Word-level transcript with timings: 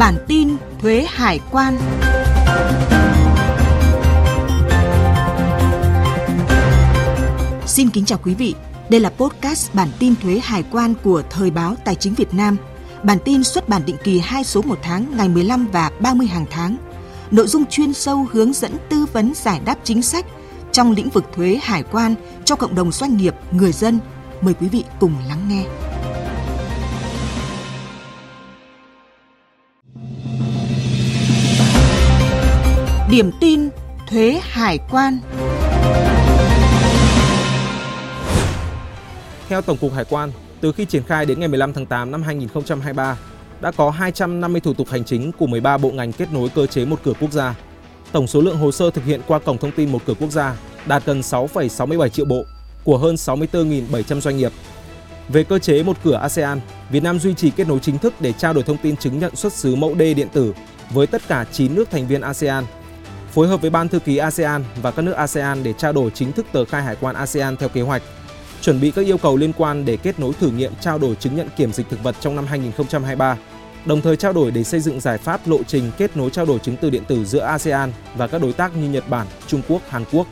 Bản 0.00 0.24
tin 0.28 0.56
thuế 0.78 1.06
hải 1.08 1.40
quan. 1.50 1.78
Xin 7.66 7.90
kính 7.90 8.04
chào 8.04 8.18
quý 8.24 8.34
vị. 8.34 8.54
Đây 8.88 9.00
là 9.00 9.10
podcast 9.10 9.74
bản 9.74 9.88
tin 9.98 10.14
thuế 10.22 10.40
hải 10.42 10.64
quan 10.72 10.94
của 11.04 11.22
Thời 11.30 11.50
báo 11.50 11.74
Tài 11.84 11.94
chính 11.94 12.14
Việt 12.14 12.34
Nam. 12.34 12.56
Bản 13.02 13.18
tin 13.24 13.44
xuất 13.44 13.68
bản 13.68 13.82
định 13.86 13.96
kỳ 14.04 14.18
2 14.18 14.44
số 14.44 14.62
một 14.62 14.78
tháng 14.82 15.16
ngày 15.16 15.28
15 15.28 15.66
và 15.72 15.90
30 16.00 16.26
hàng 16.26 16.46
tháng. 16.50 16.76
Nội 17.30 17.46
dung 17.46 17.66
chuyên 17.66 17.92
sâu 17.92 18.26
hướng 18.32 18.52
dẫn 18.52 18.72
tư 18.88 19.06
vấn 19.12 19.32
giải 19.34 19.60
đáp 19.64 19.76
chính 19.84 20.02
sách 20.02 20.26
trong 20.72 20.92
lĩnh 20.92 21.10
vực 21.10 21.24
thuế 21.34 21.58
hải 21.62 21.82
quan 21.82 22.14
cho 22.44 22.56
cộng 22.56 22.74
đồng 22.74 22.92
doanh 22.92 23.16
nghiệp, 23.16 23.34
người 23.52 23.72
dân. 23.72 23.98
Mời 24.40 24.54
quý 24.54 24.68
vị 24.68 24.84
cùng 25.00 25.12
lắng 25.28 25.48
nghe. 25.48 25.89
Điểm 33.10 33.30
tin 33.40 33.68
thuế 34.08 34.40
hải 34.42 34.78
quan. 34.90 35.18
Theo 39.48 39.62
Tổng 39.62 39.76
cục 39.76 39.92
Hải 39.92 40.04
quan, 40.04 40.32
từ 40.60 40.72
khi 40.72 40.84
triển 40.84 41.02
khai 41.02 41.26
đến 41.26 41.40
ngày 41.40 41.48
15 41.48 41.72
tháng 41.72 41.86
8 41.86 42.10
năm 42.10 42.22
2023, 42.22 43.16
đã 43.60 43.70
có 43.70 43.90
250 43.90 44.60
thủ 44.60 44.74
tục 44.74 44.88
hành 44.88 45.04
chính 45.04 45.32
của 45.32 45.46
13 45.46 45.78
bộ 45.78 45.90
ngành 45.90 46.12
kết 46.12 46.32
nối 46.32 46.48
cơ 46.48 46.66
chế 46.66 46.84
một 46.84 47.00
cửa 47.04 47.12
quốc 47.20 47.32
gia. 47.32 47.54
Tổng 48.12 48.26
số 48.26 48.40
lượng 48.40 48.56
hồ 48.56 48.72
sơ 48.72 48.90
thực 48.90 49.04
hiện 49.04 49.20
qua 49.26 49.38
cổng 49.38 49.58
thông 49.58 49.72
tin 49.72 49.92
một 49.92 50.02
cửa 50.06 50.14
quốc 50.20 50.30
gia 50.30 50.56
đạt 50.86 51.02
gần 51.06 51.20
6,67 51.20 52.08
triệu 52.08 52.24
bộ 52.24 52.44
của 52.84 52.98
hơn 52.98 53.14
64.700 53.14 54.20
doanh 54.20 54.36
nghiệp. 54.36 54.52
Về 55.28 55.44
cơ 55.44 55.58
chế 55.58 55.82
một 55.82 55.96
cửa 56.04 56.16
ASEAN, 56.16 56.60
Việt 56.90 57.02
Nam 57.02 57.18
duy 57.18 57.34
trì 57.34 57.50
kết 57.50 57.68
nối 57.68 57.78
chính 57.78 57.98
thức 57.98 58.14
để 58.20 58.32
trao 58.32 58.52
đổi 58.52 58.64
thông 58.64 58.78
tin 58.78 58.96
chứng 58.96 59.18
nhận 59.18 59.36
xuất 59.36 59.52
xứ 59.52 59.76
mẫu 59.76 59.94
D 59.98 59.98
điện 59.98 60.28
tử 60.32 60.54
với 60.90 61.06
tất 61.06 61.22
cả 61.28 61.44
9 61.52 61.74
nước 61.74 61.90
thành 61.90 62.06
viên 62.06 62.20
ASEAN 62.20 62.64
phối 63.30 63.48
hợp 63.48 63.60
với 63.60 63.70
Ban 63.70 63.88
Thư 63.88 63.98
ký 63.98 64.16
ASEAN 64.16 64.64
và 64.82 64.90
các 64.90 65.02
nước 65.02 65.12
ASEAN 65.12 65.62
để 65.62 65.72
trao 65.72 65.92
đổi 65.92 66.10
chính 66.10 66.32
thức 66.32 66.46
tờ 66.52 66.64
khai 66.64 66.82
hải 66.82 66.96
quan 67.00 67.16
ASEAN 67.16 67.56
theo 67.56 67.68
kế 67.68 67.80
hoạch, 67.80 68.02
chuẩn 68.60 68.80
bị 68.80 68.90
các 68.90 69.06
yêu 69.06 69.18
cầu 69.18 69.36
liên 69.36 69.52
quan 69.52 69.84
để 69.84 69.96
kết 69.96 70.20
nối 70.20 70.32
thử 70.40 70.50
nghiệm 70.50 70.72
trao 70.80 70.98
đổi 70.98 71.14
chứng 71.14 71.36
nhận 71.36 71.48
kiểm 71.56 71.72
dịch 71.72 71.86
thực 71.90 72.02
vật 72.02 72.16
trong 72.20 72.36
năm 72.36 72.46
2023, 72.46 73.36
đồng 73.84 74.00
thời 74.00 74.16
trao 74.16 74.32
đổi 74.32 74.50
để 74.50 74.64
xây 74.64 74.80
dựng 74.80 75.00
giải 75.00 75.18
pháp 75.18 75.48
lộ 75.48 75.62
trình 75.62 75.90
kết 75.98 76.16
nối 76.16 76.30
trao 76.30 76.46
đổi 76.46 76.58
chứng 76.58 76.76
từ 76.76 76.90
điện 76.90 77.04
tử 77.08 77.24
giữa 77.24 77.40
ASEAN 77.40 77.92
và 78.16 78.26
các 78.26 78.42
đối 78.42 78.52
tác 78.52 78.76
như 78.76 78.88
Nhật 78.88 79.08
Bản, 79.08 79.26
Trung 79.46 79.62
Quốc, 79.68 79.82
Hàn 79.88 80.04
Quốc. 80.12 80.26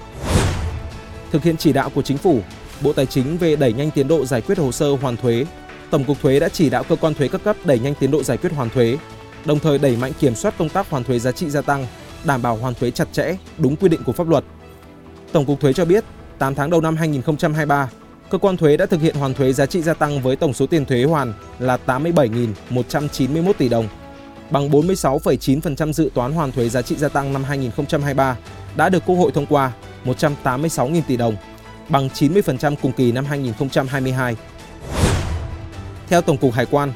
Thực 1.30 1.42
hiện 1.42 1.56
chỉ 1.56 1.72
đạo 1.72 1.90
của 1.94 2.02
Chính 2.02 2.18
phủ, 2.18 2.40
Bộ 2.80 2.92
Tài 2.92 3.06
chính 3.06 3.38
về 3.38 3.56
đẩy 3.56 3.72
nhanh 3.72 3.90
tiến 3.90 4.08
độ 4.08 4.24
giải 4.24 4.40
quyết 4.40 4.58
hồ 4.58 4.72
sơ 4.72 4.96
hoàn 4.96 5.16
thuế, 5.16 5.46
Tổng 5.90 6.04
cục 6.04 6.20
Thuế 6.22 6.40
đã 6.40 6.48
chỉ 6.48 6.70
đạo 6.70 6.84
cơ 6.88 6.96
quan 6.96 7.14
thuế 7.14 7.28
các 7.28 7.44
cấp 7.44 7.56
đẩy 7.64 7.78
nhanh 7.78 7.94
tiến 7.94 8.10
độ 8.10 8.22
giải 8.22 8.36
quyết 8.36 8.52
hoàn 8.52 8.70
thuế, 8.70 8.96
đồng 9.44 9.58
thời 9.58 9.78
đẩy 9.78 9.96
mạnh 9.96 10.12
kiểm 10.20 10.34
soát 10.34 10.54
công 10.58 10.68
tác 10.68 10.90
hoàn 10.90 11.04
thuế 11.04 11.18
giá 11.18 11.32
trị 11.32 11.50
gia 11.50 11.60
tăng 11.60 11.86
đảm 12.24 12.42
bảo 12.42 12.56
hoàn 12.56 12.74
thuế 12.74 12.90
chặt 12.90 13.08
chẽ, 13.12 13.36
đúng 13.58 13.76
quy 13.76 13.88
định 13.88 14.00
của 14.04 14.12
pháp 14.12 14.28
luật. 14.28 14.44
Tổng 15.32 15.44
cục 15.44 15.60
thuế 15.60 15.72
cho 15.72 15.84
biết, 15.84 16.04
8 16.38 16.54
tháng 16.54 16.70
đầu 16.70 16.80
năm 16.80 16.96
2023, 16.96 17.90
cơ 18.30 18.38
quan 18.38 18.56
thuế 18.56 18.76
đã 18.76 18.86
thực 18.86 19.00
hiện 19.00 19.14
hoàn 19.14 19.34
thuế 19.34 19.52
giá 19.52 19.66
trị 19.66 19.82
gia 19.82 19.94
tăng 19.94 20.22
với 20.22 20.36
tổng 20.36 20.52
số 20.52 20.66
tiền 20.66 20.84
thuế 20.84 21.04
hoàn 21.04 21.32
là 21.58 21.78
87.191 21.86 23.52
tỷ 23.52 23.68
đồng, 23.68 23.88
bằng 24.50 24.70
46,9% 24.70 25.92
dự 25.92 26.10
toán 26.14 26.32
hoàn 26.32 26.52
thuế 26.52 26.68
giá 26.68 26.82
trị 26.82 26.96
gia 26.96 27.08
tăng 27.08 27.32
năm 27.32 27.44
2023 27.44 28.36
đã 28.76 28.88
được 28.88 29.02
Quốc 29.06 29.16
hội 29.16 29.30
thông 29.32 29.46
qua 29.46 29.72
186.000 30.04 31.02
tỷ 31.08 31.16
đồng, 31.16 31.36
bằng 31.88 32.08
90% 32.08 32.74
cùng 32.82 32.92
kỳ 32.92 33.12
năm 33.12 33.24
2022. 33.24 34.36
Theo 36.08 36.22
Tổng 36.22 36.36
cục 36.36 36.52
Hải 36.52 36.66
quan, 36.66 36.92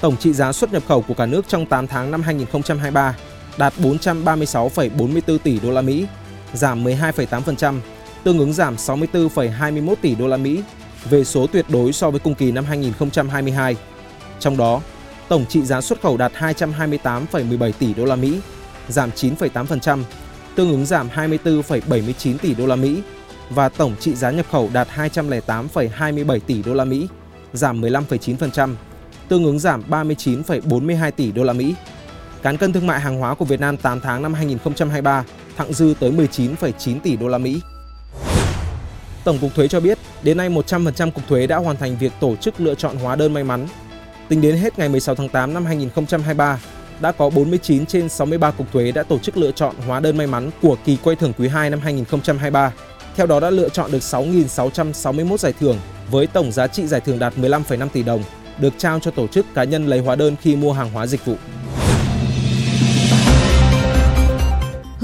tổng 0.00 0.16
trị 0.16 0.32
giá 0.32 0.52
xuất 0.52 0.72
nhập 0.72 0.82
khẩu 0.88 1.02
của 1.02 1.14
cả 1.14 1.26
nước 1.26 1.48
trong 1.48 1.66
8 1.66 1.86
tháng 1.86 2.10
năm 2.10 2.22
2023 2.22 3.16
đạt 3.58 3.72
436,44 3.78 5.38
tỷ 5.38 5.60
đô 5.60 5.70
la 5.70 5.82
Mỹ, 5.82 6.06
giảm 6.52 6.84
12,8%, 6.84 7.78
tương 8.24 8.38
ứng 8.38 8.52
giảm 8.52 8.76
64,21 8.76 9.94
tỷ 10.02 10.14
đô 10.14 10.26
la 10.26 10.36
Mỹ 10.36 10.62
về 11.10 11.24
số 11.24 11.46
tuyệt 11.46 11.66
đối 11.68 11.92
so 11.92 12.10
với 12.10 12.20
cùng 12.20 12.34
kỳ 12.34 12.52
năm 12.52 12.64
2022. 12.64 13.76
Trong 14.40 14.56
đó, 14.56 14.80
tổng 15.28 15.44
trị 15.48 15.62
giá 15.62 15.80
xuất 15.80 16.00
khẩu 16.02 16.16
đạt 16.16 16.32
228,17 16.32 17.72
tỷ 17.78 17.94
đô 17.94 18.04
la 18.04 18.16
Mỹ, 18.16 18.40
giảm 18.88 19.10
9,8%, 19.10 20.02
tương 20.54 20.70
ứng 20.70 20.86
giảm 20.86 21.08
24,79 21.14 22.38
tỷ 22.38 22.54
đô 22.54 22.66
la 22.66 22.76
Mỹ 22.76 23.02
và 23.50 23.68
tổng 23.68 23.94
trị 24.00 24.14
giá 24.14 24.30
nhập 24.30 24.46
khẩu 24.50 24.70
đạt 24.72 24.88
208,27 24.96 26.40
tỷ 26.40 26.62
đô 26.62 26.74
la 26.74 26.84
Mỹ, 26.84 27.08
giảm 27.52 27.80
15,9%, 27.80 28.74
tương 29.28 29.44
ứng 29.44 29.58
giảm 29.58 29.82
39,42 29.90 31.10
tỷ 31.10 31.32
đô 31.32 31.44
la 31.44 31.52
Mỹ. 31.52 31.74
Cán 32.44 32.56
cân 32.56 32.72
thương 32.72 32.86
mại 32.86 33.00
hàng 33.00 33.18
hóa 33.18 33.34
của 33.34 33.44
Việt 33.44 33.60
Nam 33.60 33.76
8 33.76 34.00
tháng 34.00 34.22
năm 34.22 34.34
2023 34.34 35.24
thặng 35.56 35.72
dư 35.72 35.94
tới 36.00 36.10
19,9 36.10 37.00
tỷ 37.00 37.16
đô 37.16 37.28
la 37.28 37.38
Mỹ. 37.38 37.60
Tổng 39.24 39.38
cục 39.38 39.54
thuế 39.54 39.68
cho 39.68 39.80
biết, 39.80 39.98
đến 40.22 40.36
nay 40.36 40.50
100% 40.50 41.10
cục 41.10 41.28
thuế 41.28 41.46
đã 41.46 41.56
hoàn 41.56 41.76
thành 41.76 41.96
việc 42.00 42.12
tổ 42.20 42.36
chức 42.36 42.60
lựa 42.60 42.74
chọn 42.74 42.96
hóa 42.96 43.16
đơn 43.16 43.34
may 43.34 43.44
mắn. 43.44 43.66
Tính 44.28 44.40
đến 44.40 44.56
hết 44.56 44.78
ngày 44.78 44.88
16 44.88 45.14
tháng 45.14 45.28
8 45.28 45.54
năm 45.54 45.64
2023, 45.64 46.58
đã 47.00 47.12
có 47.12 47.30
49 47.30 47.86
trên 47.86 48.08
63 48.08 48.50
cục 48.50 48.72
thuế 48.72 48.92
đã 48.92 49.02
tổ 49.02 49.18
chức 49.18 49.36
lựa 49.36 49.50
chọn 49.50 49.74
hóa 49.86 50.00
đơn 50.00 50.16
may 50.16 50.26
mắn 50.26 50.50
của 50.62 50.76
kỳ 50.84 50.96
quay 51.02 51.16
thưởng 51.16 51.32
quý 51.38 51.48
2 51.48 51.70
năm 51.70 51.80
2023. 51.80 52.72
Theo 53.16 53.26
đó 53.26 53.40
đã 53.40 53.50
lựa 53.50 53.68
chọn 53.68 53.92
được 53.92 54.02
6.661 54.02 55.36
giải 55.36 55.52
thưởng 55.60 55.78
với 56.10 56.26
tổng 56.26 56.52
giá 56.52 56.66
trị 56.66 56.86
giải 56.86 57.00
thưởng 57.00 57.18
đạt 57.18 57.34
15,5 57.36 57.88
tỷ 57.88 58.02
đồng, 58.02 58.22
được 58.58 58.72
trao 58.78 59.00
cho 59.00 59.10
tổ 59.10 59.26
chức 59.26 59.46
cá 59.54 59.64
nhân 59.64 59.86
lấy 59.86 59.98
hóa 59.98 60.16
đơn 60.16 60.36
khi 60.42 60.56
mua 60.56 60.72
hàng 60.72 60.90
hóa 60.90 61.06
dịch 61.06 61.24
vụ. 61.24 61.36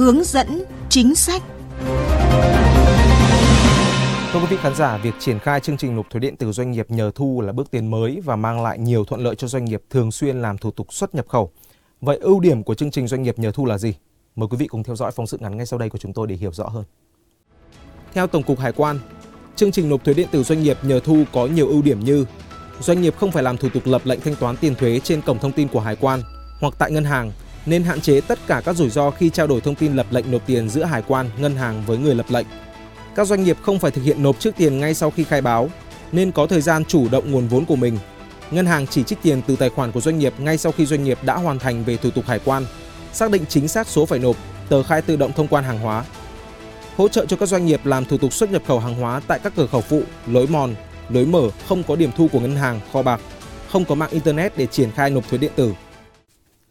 Hướng 0.01 0.25
dẫn 0.25 0.65
chính 0.89 1.15
sách. 1.15 1.43
Thưa 4.33 4.41
quý 4.41 4.47
vị 4.51 4.57
khán 4.61 4.75
giả, 4.75 4.97
việc 4.97 5.15
triển 5.19 5.39
khai 5.39 5.61
chương 5.61 5.77
trình 5.77 5.97
nộp 5.97 6.11
thuế 6.11 6.21
điện 6.21 6.37
tử 6.37 6.53
doanh 6.53 6.71
nghiệp 6.71 6.91
nhờ 6.91 7.11
thu 7.15 7.41
là 7.41 7.53
bước 7.53 7.71
tiến 7.71 7.91
mới 7.91 8.21
và 8.25 8.37
mang 8.37 8.63
lại 8.63 8.79
nhiều 8.79 9.05
thuận 9.05 9.21
lợi 9.21 9.35
cho 9.35 9.49
doanh 9.49 9.65
nghiệp 9.65 9.83
thường 9.91 10.13
xuyên 10.13 10.43
làm 10.43 10.59
thủ 10.59 10.71
tục 10.71 10.93
xuất 10.93 11.15
nhập 11.15 11.29
khẩu. 11.29 11.51
Vậy 12.01 12.19
ưu 12.19 12.41
điểm 12.41 12.63
của 12.63 12.75
chương 12.75 12.91
trình 12.91 13.09
doanh 13.09 13.23
nghiệp 13.23 13.39
nhờ 13.39 13.53
thu 13.53 13.67
là 13.67 13.79
gì? 13.79 13.95
Mời 14.37 14.49
quý 14.51 14.57
vị 14.57 14.67
cùng 14.67 14.83
theo 14.83 14.97
dõi 14.97 15.13
phóng 15.13 15.27
sự 15.27 15.39
ngắn 15.41 15.57
ngay 15.57 15.67
sau 15.67 15.79
đây 15.79 15.91
của 15.91 15.99
chúng 15.99 16.13
tôi 16.13 16.27
để 16.27 16.35
hiểu 16.35 16.53
rõ 16.53 16.69
hơn. 16.69 16.85
Theo 18.13 18.27
Tổng 18.27 18.43
cục 18.43 18.59
Hải 18.59 18.73
quan, 18.73 18.99
chương 19.57 19.73
trình 19.73 19.89
nộp 19.89 20.05
thuế 20.05 20.15
điện 20.15 20.29
tử 20.31 20.43
doanh 20.43 20.63
nghiệp 20.63 20.79
nhờ 20.83 21.01
thu 21.01 21.25
có 21.33 21.47
nhiều 21.47 21.69
ưu 21.69 21.83
điểm 21.83 22.01
như 22.01 22.27
doanh 22.81 23.03
nghiệp 23.03 23.15
không 23.19 23.33
phải 23.33 23.43
làm 23.43 23.57
thủ 23.57 23.69
tục 23.75 23.83
lập 23.87 24.03
lệnh 24.05 24.21
thanh 24.21 24.35
toán 24.35 24.57
tiền 24.57 24.75
thuế 24.75 25.01
trên 25.01 25.23
cổng 25.23 25.39
thông 25.39 25.53
tin 25.53 25.69
của 25.69 25.81
hải 25.81 25.97
quan 25.97 26.23
hoặc 26.61 26.75
tại 26.79 26.93
ngân 26.93 27.05
hàng 27.05 27.33
nên 27.67 27.83
hạn 27.83 28.01
chế 28.01 28.21
tất 28.21 28.39
cả 28.47 28.63
các 28.65 28.77
rủi 28.77 28.91
ro 28.91 29.11
khi 29.11 29.31
trao 29.31 29.47
đổi 29.47 29.61
thông 29.61 29.75
tin 29.75 29.97
lập 29.97 30.07
lệnh 30.11 30.31
nộp 30.31 30.47
tiền 30.47 30.69
giữa 30.69 30.85
hải 30.85 31.03
quan, 31.03 31.31
ngân 31.39 31.57
hàng 31.57 31.83
với 31.87 31.99
người 31.99 32.15
lập 32.15 32.27
lệnh. 32.29 32.47
Các 33.15 33.27
doanh 33.27 33.45
nghiệp 33.45 33.57
không 33.63 33.79
phải 33.79 33.91
thực 33.91 34.03
hiện 34.03 34.23
nộp 34.23 34.41
trước 34.41 34.57
tiền 34.57 34.81
ngay 34.81 34.95
sau 34.95 35.11
khi 35.11 35.25
khai 35.25 35.41
báo, 35.41 35.71
nên 36.13 36.33
có 36.33 36.47
thời 36.47 36.61
gian 36.61 36.85
chủ 36.85 37.09
động 37.09 37.31
nguồn 37.31 37.49
vốn 37.49 37.65
của 37.65 37.77
mình. 37.77 37.99
Ngân 38.51 38.67
hàng 38.67 38.87
chỉ 38.87 39.03
trích 39.03 39.23
tiền 39.23 39.43
từ 39.47 39.57
tài 39.57 39.69
khoản 39.69 39.93
của 39.93 40.01
doanh 40.01 40.19
nghiệp 40.19 40.35
ngay 40.39 40.59
sau 40.59 40.73
khi 40.73 40.87
doanh 40.87 41.05
nghiệp 41.05 41.19
đã 41.23 41.37
hoàn 41.37 41.59
thành 41.59 41.85
về 41.85 41.97
thủ 41.97 42.11
tục 42.11 42.25
hải 42.27 42.39
quan, 42.45 42.67
xác 43.13 43.31
định 43.31 43.45
chính 43.49 43.69
xác 43.69 43.89
số 43.89 44.07
phải 44.07 44.19
nộp, 44.19 44.37
tờ 44.69 44.83
khai 44.83 45.03
tự 45.03 45.17
động 45.17 45.33
thông 45.33 45.49
quan 45.49 45.65
hàng 45.65 45.79
hóa. 45.79 46.05
Hỗ 46.97 47.09
trợ 47.09 47.27
cho 47.27 47.37
các 47.37 47.47
doanh 47.47 47.67
nghiệp 47.67 47.87
làm 47.87 48.05
thủ 48.05 48.19
tục 48.19 48.33
xuất 48.33 48.51
nhập 48.51 48.63
khẩu 48.67 48.79
hàng 48.79 48.95
hóa 48.95 49.21
tại 49.27 49.39
các 49.43 49.53
cửa 49.57 49.67
khẩu 49.67 49.81
phụ, 49.81 50.03
lối 50.27 50.47
mòn, 50.47 50.75
lối 51.09 51.27
mở 51.27 51.51
không 51.69 51.83
có 51.83 51.97
điểm 51.97 52.11
thu 52.17 52.29
của 52.33 52.41
ngân 52.41 52.57
hàng, 52.57 52.81
kho 52.93 53.03
bạc, 53.03 53.21
không 53.69 53.85
có 53.85 53.95
mạng 53.95 54.11
internet 54.11 54.57
để 54.57 54.67
triển 54.67 54.91
khai 54.91 55.11
nộp 55.11 55.29
thuế 55.29 55.39
điện 55.39 55.53
tử 55.57 55.73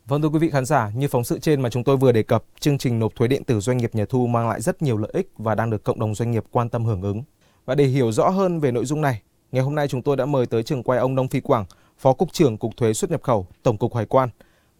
Vâng 0.09 0.21
thưa 0.21 0.29
quý 0.29 0.39
vị 0.39 0.49
khán 0.49 0.65
giả, 0.65 0.91
như 0.95 1.07
phóng 1.07 1.23
sự 1.23 1.39
trên 1.39 1.61
mà 1.61 1.69
chúng 1.69 1.83
tôi 1.83 1.97
vừa 1.97 2.11
đề 2.11 2.23
cập, 2.23 2.43
chương 2.59 2.77
trình 2.77 2.99
nộp 2.99 3.15
thuế 3.15 3.27
điện 3.27 3.43
tử 3.43 3.59
doanh 3.59 3.77
nghiệp 3.77 3.95
nhà 3.95 4.05
thu 4.09 4.27
mang 4.27 4.49
lại 4.49 4.61
rất 4.61 4.81
nhiều 4.81 4.97
lợi 4.97 5.11
ích 5.13 5.29
và 5.37 5.55
đang 5.55 5.69
được 5.69 5.83
cộng 5.83 5.99
đồng 5.99 6.15
doanh 6.15 6.31
nghiệp 6.31 6.43
quan 6.51 6.69
tâm 6.69 6.85
hưởng 6.85 7.01
ứng. 7.01 7.23
Và 7.65 7.75
để 7.75 7.85
hiểu 7.85 8.11
rõ 8.11 8.29
hơn 8.29 8.59
về 8.59 8.71
nội 8.71 8.85
dung 8.85 9.01
này, 9.01 9.21
ngày 9.51 9.63
hôm 9.63 9.75
nay 9.75 9.87
chúng 9.87 10.01
tôi 10.01 10.17
đã 10.17 10.25
mời 10.25 10.45
tới 10.45 10.63
trường 10.63 10.83
quay 10.83 10.99
ông 10.99 11.15
Nông 11.15 11.27
Phi 11.27 11.39
Quảng, 11.39 11.65
Phó 11.97 12.13
Cục 12.13 12.33
trưởng 12.33 12.57
Cục 12.57 12.77
Thuế 12.77 12.93
xuất 12.93 13.11
nhập 13.11 13.23
khẩu, 13.23 13.47
Tổng 13.63 13.77
cục 13.77 13.95
Hải 13.95 14.05
quan. 14.05 14.29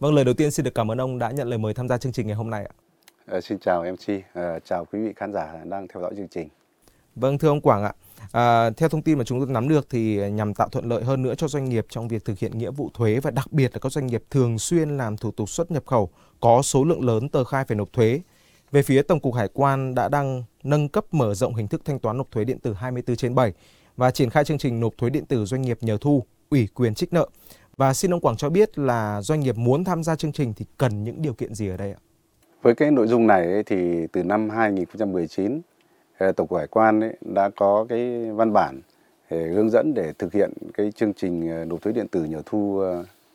Vâng, 0.00 0.14
lời 0.14 0.24
đầu 0.24 0.34
tiên 0.34 0.50
xin 0.50 0.64
được 0.64 0.74
cảm 0.74 0.90
ơn 0.90 1.00
ông 1.00 1.18
đã 1.18 1.30
nhận 1.30 1.48
lời 1.48 1.58
mời 1.58 1.74
tham 1.74 1.88
gia 1.88 1.98
chương 1.98 2.12
trình 2.12 2.26
ngày 2.26 2.36
hôm 2.36 2.50
nay 2.50 2.64
ạ. 2.64 2.74
À, 3.26 3.40
xin 3.40 3.58
chào 3.58 3.84
MC, 3.84 4.22
à, 4.32 4.58
chào 4.64 4.84
quý 4.84 4.98
vị 5.00 5.12
khán 5.16 5.32
giả 5.32 5.54
đang 5.64 5.88
theo 5.88 6.02
dõi 6.02 6.12
chương 6.16 6.28
trình. 6.28 6.48
Vâng, 7.16 7.38
thưa 7.38 7.48
ông 7.48 7.60
Quảng 7.60 7.84
ạ, 7.84 7.92
À, 8.32 8.70
theo 8.70 8.88
thông 8.88 9.02
tin 9.02 9.18
mà 9.18 9.24
chúng 9.24 9.38
tôi 9.40 9.48
nắm 9.48 9.68
được 9.68 9.86
thì 9.90 10.30
nhằm 10.30 10.54
tạo 10.54 10.68
thuận 10.68 10.88
lợi 10.88 11.04
hơn 11.04 11.22
nữa 11.22 11.34
cho 11.34 11.48
doanh 11.48 11.64
nghiệp 11.64 11.86
trong 11.88 12.08
việc 12.08 12.24
thực 12.24 12.38
hiện 12.38 12.58
nghĩa 12.58 12.70
vụ 12.70 12.90
thuế 12.94 13.20
và 13.20 13.30
đặc 13.30 13.52
biệt 13.52 13.70
là 13.72 13.78
các 13.78 13.92
doanh 13.92 14.06
nghiệp 14.06 14.22
thường 14.30 14.58
xuyên 14.58 14.96
làm 14.96 15.16
thủ 15.16 15.30
tục 15.30 15.48
xuất 15.48 15.70
nhập 15.70 15.86
khẩu 15.86 16.10
có 16.40 16.62
số 16.62 16.84
lượng 16.84 17.04
lớn 17.04 17.28
tờ 17.28 17.44
khai 17.44 17.64
phải 17.64 17.76
nộp 17.76 17.92
thuế. 17.92 18.20
Về 18.72 18.82
phía 18.82 19.02
Tổng 19.02 19.20
cục 19.20 19.34
Hải 19.34 19.48
quan 19.52 19.94
đã 19.94 20.08
đang 20.08 20.44
nâng 20.62 20.88
cấp 20.88 21.04
mở 21.14 21.34
rộng 21.34 21.54
hình 21.54 21.68
thức 21.68 21.82
thanh 21.84 21.98
toán 21.98 22.18
nộp 22.18 22.30
thuế 22.30 22.44
điện 22.44 22.58
tử 22.58 22.72
24 22.72 23.16
trên 23.16 23.34
7 23.34 23.52
và 23.96 24.10
triển 24.10 24.30
khai 24.30 24.44
chương 24.44 24.58
trình 24.58 24.80
nộp 24.80 24.92
thuế 24.98 25.10
điện 25.10 25.26
tử 25.26 25.44
doanh 25.44 25.62
nghiệp 25.62 25.78
nhờ 25.80 25.98
thu, 26.00 26.24
ủy 26.50 26.68
quyền 26.74 26.94
trích 26.94 27.12
nợ. 27.12 27.28
Và 27.76 27.94
xin 27.94 28.14
ông 28.14 28.20
Quảng 28.20 28.36
cho 28.36 28.50
biết 28.50 28.78
là 28.78 29.22
doanh 29.22 29.40
nghiệp 29.40 29.56
muốn 29.56 29.84
tham 29.84 30.02
gia 30.02 30.16
chương 30.16 30.32
trình 30.32 30.54
thì 30.56 30.64
cần 30.78 31.04
những 31.04 31.22
điều 31.22 31.34
kiện 31.34 31.54
gì 31.54 31.68
ở 31.68 31.76
đây 31.76 31.92
ạ? 31.92 31.98
Với 32.62 32.74
cái 32.74 32.90
nội 32.90 33.06
dung 33.06 33.26
này 33.26 33.62
thì 33.66 34.06
từ 34.12 34.22
năm 34.22 34.50
2019 34.50 35.60
Ờ, 36.20 36.32
Tổng 36.32 36.46
cục 36.46 36.58
Hải 36.58 36.66
quan 36.66 37.12
đã 37.20 37.50
có 37.56 37.86
cái 37.88 38.30
văn 38.32 38.52
bản 38.52 38.80
ờ, 39.28 39.48
hướng 39.48 39.70
dẫn 39.70 39.94
để 39.94 40.12
thực 40.18 40.32
hiện 40.32 40.52
cái 40.74 40.92
chương 40.92 41.12
trình 41.12 41.50
ờ, 41.50 41.64
nộp 41.64 41.82
thuế 41.82 41.92
điện 41.92 42.08
tử 42.08 42.24
nhờ 42.24 42.42
thu 42.46 42.82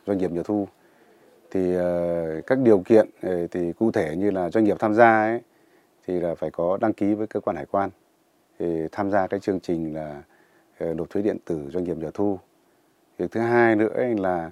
doanh 0.08 0.18
nghiệp 0.18 0.32
nhờ 0.32 0.44
thu. 0.44 0.68
Thì 1.52 1.76
các 2.48 2.60
điều 2.60 2.80
kiện 2.80 3.10
thì 3.52 3.74
cụ 3.74 3.92
thể 3.92 4.16
như 4.16 4.32
là 4.32 4.50
doanh 4.50 4.64
nghiệp 4.64 4.78
tham 4.80 4.94
gia 4.94 5.24
ấy, 5.24 5.42
thì 6.08 6.20
là 6.20 6.36
phải 6.36 6.52
có 6.52 6.78
đăng 6.82 6.94
ký 6.94 7.14
với 7.14 7.28
cơ 7.28 7.40
quan 7.40 7.56
hải 7.56 7.66
quan 7.66 7.90
thì 8.60 8.88
tham 8.92 9.12
gia 9.12 9.28
cái 9.28 9.40
chương 9.40 9.60
trình 9.60 9.96
là 9.96 10.24
nộp 10.80 11.10
thuế 11.10 11.22
điện 11.22 11.38
tử 11.46 11.70
doanh 11.70 11.84
nghiệp 11.84 11.98
nhờ 11.98 12.12
thu. 12.14 12.40
Việc 13.18 13.32
thứ 13.32 13.40
hai 13.40 13.76
nữa 13.76 13.94
là 14.18 14.52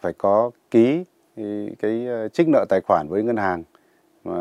phải 0.00 0.12
có 0.18 0.50
ký 0.70 1.04
cái 1.78 2.06
trích 2.32 2.48
nợ 2.48 2.64
tài 2.68 2.80
khoản 2.80 3.06
với 3.08 3.22
ngân 3.22 3.36
hàng 3.36 3.62
mà 4.24 4.34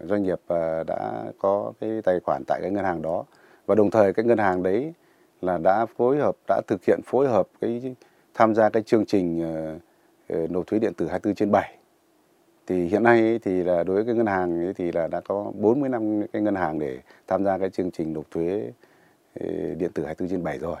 doanh 0.00 0.22
nghiệp 0.22 0.40
à, 0.48 0.82
đã 0.86 1.24
có 1.38 1.72
cái 1.80 2.02
tài 2.04 2.20
khoản 2.20 2.42
tại 2.46 2.60
cái 2.62 2.70
ngân 2.70 2.84
hàng 2.84 3.02
đó 3.02 3.24
và 3.66 3.74
đồng 3.74 3.90
thời 3.90 4.12
cái 4.12 4.24
ngân 4.24 4.38
hàng 4.38 4.62
đấy 4.62 4.92
là 5.42 5.58
đã 5.58 5.86
phối 5.86 6.18
hợp, 6.18 6.36
đã 6.48 6.60
thực 6.66 6.84
hiện 6.84 7.00
phối 7.04 7.28
hợp 7.28 7.48
cái 7.60 7.94
tham 8.34 8.54
gia 8.54 8.68
cái 8.68 8.82
chương 8.82 9.06
trình 9.06 9.42
à, 9.42 9.78
ờ, 10.28 10.46
nộp 10.50 10.66
thuế 10.66 10.78
điện 10.78 10.94
tử 10.94 11.06
24 11.08 11.34
trên 11.34 11.50
7 11.50 11.76
thì 12.66 12.86
hiện 12.86 13.02
nay 13.02 13.38
thì 13.42 13.62
là 13.62 13.84
đối 13.84 13.96
với 13.96 14.04
cái 14.04 14.14
ngân 14.14 14.26
hàng 14.26 14.66
ấy 14.66 14.74
thì 14.74 14.92
là 14.92 15.08
đã 15.08 15.20
có 15.20 15.52
40 15.54 15.88
năm 15.88 16.22
cái 16.32 16.42
ngân 16.42 16.54
hàng 16.54 16.78
để 16.78 16.98
tham 17.26 17.44
gia 17.44 17.58
cái 17.58 17.70
chương 17.70 17.90
trình 17.90 18.12
nộp 18.12 18.30
thuế 18.30 18.72
ờ, 19.40 19.46
điện 19.78 19.90
tử 19.94 20.04
24 20.04 20.28
trên 20.28 20.44
7 20.44 20.58
rồi. 20.58 20.76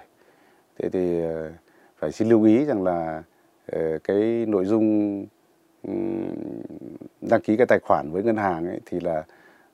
Thế 0.78 0.88
thì 0.88 1.22
ờ, 1.22 1.52
phải 1.98 2.12
xin 2.12 2.28
lưu 2.28 2.44
ý 2.44 2.64
rằng 2.64 2.82
là 2.84 3.22
cái 4.04 4.44
nội 4.48 4.64
dung 4.64 5.26
đăng 7.20 7.40
ký 7.44 7.56
cái 7.56 7.66
tài 7.66 7.78
khoản 7.78 8.10
với 8.10 8.22
ngân 8.22 8.36
hàng 8.36 8.66
ấy 8.66 8.80
thì 8.86 9.00
là 9.00 9.24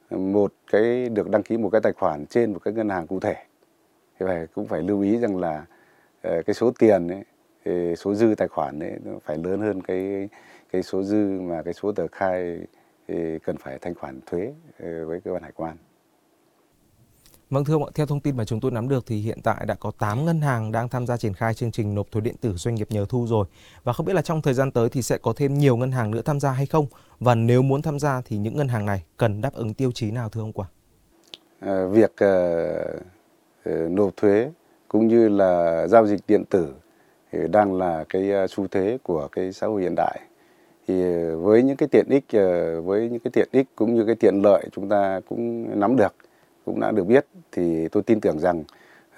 ờ, 0.09 0.19
một 0.19 0.53
cái 0.73 1.09
được 1.09 1.31
đăng 1.31 1.43
ký 1.43 1.57
một 1.57 1.71
cái 1.71 1.81
tài 1.81 1.93
khoản 1.93 2.27
trên 2.27 2.53
một 2.53 2.59
cái 2.65 2.75
ngân 2.75 2.89
hàng 2.89 3.07
cụ 3.07 3.21
thể 3.21 3.37
thì 4.21 4.27
phải, 4.27 4.47
cũng 4.47 4.67
phải 4.67 4.83
lưu 4.83 5.03
ý 5.03 5.19
rằng 5.19 5.37
là 5.37 5.67
ờ, 6.23 6.43
cái 6.43 6.55
số 6.55 6.73
tiền 6.79 7.09
ấy 7.09 7.25
số 7.97 8.15
dư 8.15 8.35
tài 8.37 8.49
khoản 8.49 8.81
ấy 8.81 8.93
nó 9.05 9.13
phải 9.25 9.37
lớn 9.37 9.61
hơn 9.61 9.83
cái 9.83 10.29
cái 10.73 10.83
số 10.83 11.03
dư 11.03 11.41
mà 11.41 11.63
cái 11.63 11.75
số 11.75 11.93
tờ 11.93 12.07
khai 12.13 12.59
cần 13.45 13.57
phải 13.57 13.79
thanh 13.79 13.95
khoản 13.95 14.21
thuế 14.27 14.53
ờ, 14.79 15.07
với 15.07 15.21
cơ 15.21 15.33
quan 15.33 15.43
hải 15.43 15.53
quan. 15.53 15.77
Vâng 17.51 17.65
thưa 17.65 17.75
ông, 17.75 17.93
theo 17.95 18.07
thông 18.07 18.21
tin 18.21 18.37
mà 18.37 18.45
chúng 18.45 18.61
tôi 18.61 18.71
nắm 18.71 18.89
được 18.89 19.07
thì 19.07 19.21
hiện 19.21 19.39
tại 19.43 19.65
đã 19.67 19.75
có 19.75 19.91
8 19.99 20.25
ngân 20.25 20.41
hàng 20.41 20.73
đang 20.73 20.89
tham 20.89 21.07
gia 21.07 21.17
triển 21.17 21.35
khai 21.35 21.55
chương 21.55 21.71
trình 21.71 21.95
nộp 21.95 22.11
thuế 22.11 22.21
điện 22.21 22.35
tử 22.41 22.53
doanh 22.53 22.75
nghiệp 22.75 22.87
nhờ 22.91 23.07
thu 23.09 23.27
rồi. 23.27 23.47
Và 23.85 23.93
không 23.93 24.07
biết 24.07 24.13
là 24.13 24.23
trong 24.23 24.43
thời 24.43 24.55
gian 24.55 24.71
tới 24.71 24.89
thì 24.89 25.03
sẽ 25.03 25.19
có 25.19 25.33
thêm 25.37 25.59
nhiều 25.59 25.77
ngân 25.77 25.93
hàng 25.93 26.11
nữa 26.11 26.23
tham 26.25 26.41
gia 26.41 26.51
hay 26.51 26.67
không? 26.67 26.87
Và 27.21 27.35
nếu 27.35 27.63
muốn 27.63 27.83
tham 27.83 27.99
gia 27.99 28.21
thì 28.25 28.37
những 28.37 28.57
ngân 28.57 28.69
hàng 28.69 28.87
này 28.87 29.05
cần 29.17 29.41
đáp 29.41 29.55
ứng 29.55 29.75
tiêu 29.75 29.93
chí 29.93 30.11
nào 30.11 30.29
thưa 30.29 30.41
ông 30.41 30.53
Quảng? 30.53 30.69
À, 31.61 31.87
việc 31.87 32.13
uh, 32.25 33.91
nộp 33.91 34.17
thuế 34.17 34.51
cũng 34.89 35.09
như 35.09 35.29
là 35.29 35.87
giao 35.87 36.07
dịch 36.07 36.21
điện 36.29 36.45
tử 36.51 36.75
thì 37.33 37.39
đang 37.51 37.75
là 37.75 38.05
cái 38.09 38.31
ờ, 38.31 38.47
xu 38.47 38.67
thế 38.71 38.99
của 39.03 39.29
cái 39.33 39.53
xã 39.53 39.67
hội 39.67 39.83
hiện 39.83 39.95
đại. 39.97 40.21
Thì 40.89 40.95
với 41.37 41.63
những 41.63 41.77
cái 41.77 41.89
tiện 41.93 42.07
ích 42.09 42.25
với 42.85 43.09
những 43.09 43.21
cái 43.25 43.31
tiện 43.33 43.49
ích 43.53 43.67
cũng 43.77 43.95
như 43.95 44.05
cái 44.05 44.15
tiện 44.15 44.43
lợi 44.43 44.65
chúng 44.73 44.89
ta 44.89 45.21
cũng 45.29 45.67
nắm 45.81 45.97
được 45.97 46.15
cũng 46.69 46.81
đã 46.81 46.91
được 46.91 47.05
biết 47.05 47.27
thì 47.53 47.89
tôi 47.89 48.03
tin 48.03 48.21
tưởng 48.21 48.39
rằng 48.39 48.65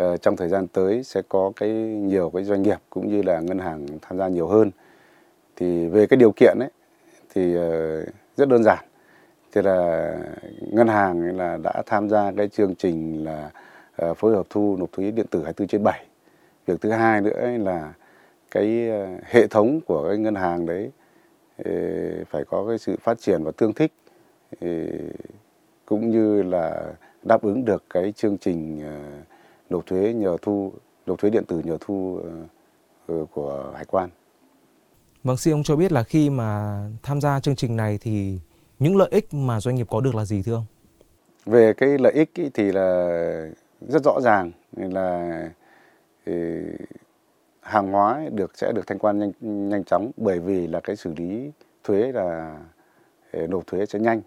uh, 0.03 0.23
trong 0.23 0.37
thời 0.37 0.49
gian 0.49 0.67
tới 0.67 1.03
sẽ 1.03 1.23
có 1.29 1.53
cái 1.57 1.69
nhiều 1.69 2.31
cái 2.35 2.45
doanh 2.45 2.63
nghiệp 2.63 2.79
cũng 2.91 3.09
như 3.09 3.23
là 3.23 3.41
ngân 3.41 3.59
hàng 3.59 3.87
tham 4.03 4.19
gia 4.19 4.29
nhiều 4.29 4.47
hơn. 4.47 4.71
Thì 5.57 5.87
về 5.87 6.07
cái 6.07 6.17
điều 6.17 6.33
kiện 6.33 6.59
ấy 6.61 6.71
thì 7.35 7.57
uh, 7.57 8.09
rất 8.37 8.49
đơn 8.49 8.65
giản. 8.65 8.85
Thì 9.53 9.63
là 9.63 10.15
ngân 10.61 10.89
hàng 10.89 11.37
là 11.37 11.57
đã 11.57 11.83
tham 11.87 12.09
gia 12.09 12.33
cái 12.37 12.49
chương 12.49 12.75
trình 12.75 13.25
là 13.25 13.51
uh, 14.03 14.17
phối 14.17 14.33
hợp 14.33 14.47
thu 14.51 14.77
nộp 14.79 14.93
thuế 14.93 15.11
điện 15.11 15.27
tử 15.31 15.43
24 15.45 15.69
trên 15.69 15.83
7 15.85 16.07
việc 16.67 16.81
thứ 16.81 16.91
hai 16.91 17.21
nữa 17.21 17.41
là 17.59 17.93
cái 18.51 18.91
hệ 19.25 19.47
thống 19.47 19.81
của 19.87 20.09
cái 20.09 20.19
ngân 20.19 20.35
hàng 20.35 20.67
đấy 20.67 20.91
phải 22.31 22.45
có 22.45 22.65
cái 22.69 22.79
sự 22.79 22.97
phát 23.03 23.21
triển 23.21 23.45
và 23.45 23.51
tương 23.57 23.73
thích 23.73 23.93
cũng 25.87 26.11
như 26.11 26.43
là 26.43 26.93
đáp 27.23 27.43
ứng 27.43 27.65
được 27.65 27.85
cái 27.91 28.13
chương 28.17 28.39
trình 28.39 28.81
ờ, 28.83 29.01
nộp 29.71 29.87
thuế 29.87 30.13
nhờ 30.13 30.37
thu 30.43 30.73
nộp 31.07 31.19
thuế 31.19 31.31
điện 31.31 31.45
tử 31.45 31.61
nhờ 31.65 31.77
thu 31.81 32.21
ờ, 32.23 32.31
ờ, 33.07 33.27
của 33.35 33.73
hải 33.75 33.85
quan. 33.85 34.11
Vâng, 35.25 35.37
xin 35.37 35.55
ông 35.55 35.63
cho 35.63 35.77
biết 35.77 35.93
là 35.93 36.03
khi 36.03 36.31
mà 36.31 36.81
tham 37.03 37.21
gia 37.21 37.41
chương 37.41 37.57
trình 37.57 37.77
này 37.77 37.99
thì 38.01 38.39
những 38.79 38.97
lợi 38.97 39.09
ích 39.11 39.35
mà 39.35 39.61
doanh 39.61 39.75
nghiệp 39.75 39.87
có 39.91 40.01
được 40.01 40.15
là 40.15 40.25
gì 40.25 40.43
thưa 40.43 40.55
ông? 40.55 40.65
Về 41.47 41.73
cái 41.73 41.99
lợi 41.99 42.13
ích 42.13 42.31
thì 42.55 42.73
là 42.73 43.09
rất 43.89 44.05
rõ 44.05 44.21
ràng 44.21 44.53
là 44.77 45.49
hàng 47.61 47.93
hóa 47.93 48.23
được 48.33 48.59
sẽ 48.59 48.73
được 48.73 48.87
thanh 48.87 48.99
quan 48.99 49.19
nhanh 49.19 49.33
nhanh 49.69 49.85
chóng 49.85 50.11
bởi 50.17 50.39
vì 50.39 50.67
là 50.67 50.81
cái 50.81 50.97
xử 50.97 51.15
lý 51.17 51.51
thuế 51.85 52.13
là 52.13 52.59
nộp 53.33 53.67
thuế 53.67 53.87
sẽ 53.87 53.99
nhanh 53.99 54.21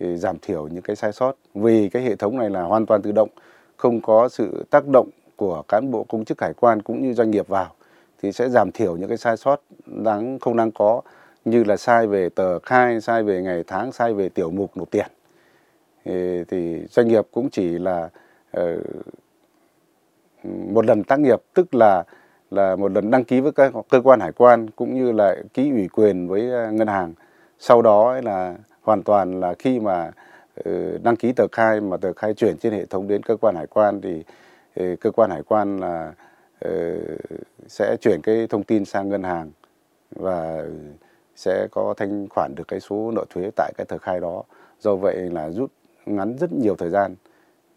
giảm 0.00 0.38
thiểu 0.42 0.68
những 0.68 0.82
cái 0.82 0.96
sai 0.96 1.12
sót. 1.12 1.36
Vì 1.54 1.88
cái 1.88 2.02
hệ 2.02 2.16
thống 2.16 2.38
này 2.38 2.50
là 2.50 2.62
hoàn 2.62 2.86
toàn 2.86 3.02
tự 3.02 3.12
động 3.12 3.28
không 3.76 4.00
có 4.00 4.28
sự 4.28 4.64
tác 4.70 4.86
động 4.92 5.08
của 5.36 5.62
cán 5.68 5.90
bộ 5.90 6.04
công 6.08 6.24
chức 6.24 6.40
hải 6.40 6.52
quan 6.54 6.82
cũng 6.82 7.02
như 7.02 7.14
doanh 7.14 7.30
nghiệp 7.30 7.48
vào 7.48 7.72
thì 8.22 8.32
sẽ 8.32 8.48
giảm 8.48 8.72
thiểu 8.72 8.96
những 8.96 9.08
cái 9.08 9.18
sai 9.18 9.36
sót 9.36 9.60
đáng 9.86 10.38
không 10.38 10.56
đáng 10.56 10.70
có 10.70 11.02
như 11.44 11.64
là 11.64 11.76
sai 11.76 12.06
về 12.06 12.28
tờ 12.28 12.58
khai 12.58 13.00
sai 13.00 13.22
về 13.22 13.42
ngày 13.42 13.64
tháng 13.66 13.92
sai 13.92 14.14
về 14.14 14.28
tiểu 14.28 14.50
mục 14.50 14.76
nộp 14.76 14.90
tiền. 14.90 15.06
Thì, 16.04 16.44
thì 16.48 16.86
doanh 16.90 17.08
nghiệp 17.08 17.26
cũng 17.32 17.50
chỉ 17.50 17.78
là 17.78 18.08
uh, 18.60 18.62
một 20.44 20.84
lần 20.84 21.04
tác 21.04 21.20
nghiệp 21.20 21.42
tức 21.54 21.74
là 21.74 22.04
là 22.50 22.76
một 22.76 22.92
lần 22.92 23.10
đăng 23.10 23.24
ký 23.24 23.40
với 23.40 23.52
các 23.52 23.72
cơ 23.88 24.00
quan 24.04 24.20
hải 24.20 24.32
quan 24.32 24.70
cũng 24.70 24.94
như 24.94 25.12
là 25.12 25.36
ký 25.54 25.70
ủy 25.70 25.88
quyền 25.88 26.28
với 26.28 26.50
ờ, 26.50 26.72
ngân 26.72 26.88
hàng. 26.88 27.14
Sau 27.58 27.82
đó 27.82 28.20
là 28.24 28.56
hoàn 28.88 29.02
toàn 29.02 29.40
là 29.40 29.54
khi 29.58 29.80
mà 29.80 30.10
ừ, 30.64 30.98
đăng 31.02 31.16
ký 31.16 31.32
tờ 31.32 31.46
khai, 31.52 31.80
mà 31.80 31.96
tờ 31.96 32.12
khai 32.12 32.34
chuyển 32.34 32.58
trên 32.58 32.72
hệ 32.72 32.86
thống 32.86 33.08
đến 33.08 33.22
cơ 33.22 33.36
quan 33.36 33.54
hải 33.56 33.66
quan 33.66 34.00
thì 34.00 34.24
ừ, 34.74 34.96
cơ 35.00 35.10
quan 35.10 35.30
hải 35.30 35.42
quan 35.42 35.76
là 35.76 36.12
ừ, 36.60 36.98
sẽ 37.66 37.96
chuyển 38.00 38.20
cái 38.22 38.46
thông 38.46 38.64
tin 38.64 38.84
sang 38.84 39.08
ngân 39.08 39.22
hàng 39.22 39.50
và 40.10 40.64
sẽ 41.36 41.68
có 41.70 41.94
thanh 41.96 42.28
khoản 42.28 42.54
được 42.54 42.68
cái 42.68 42.80
số 42.80 43.10
nợ 43.10 43.24
thuế 43.30 43.50
tại 43.56 43.72
cái 43.76 43.84
tờ 43.84 43.98
khai 43.98 44.20
đó 44.20 44.42
do 44.80 44.96
vậy 44.96 45.16
là 45.16 45.50
rút 45.50 45.72
ngắn 46.06 46.36
rất 46.38 46.52
nhiều 46.52 46.76
thời 46.76 46.90
gian 46.90 47.14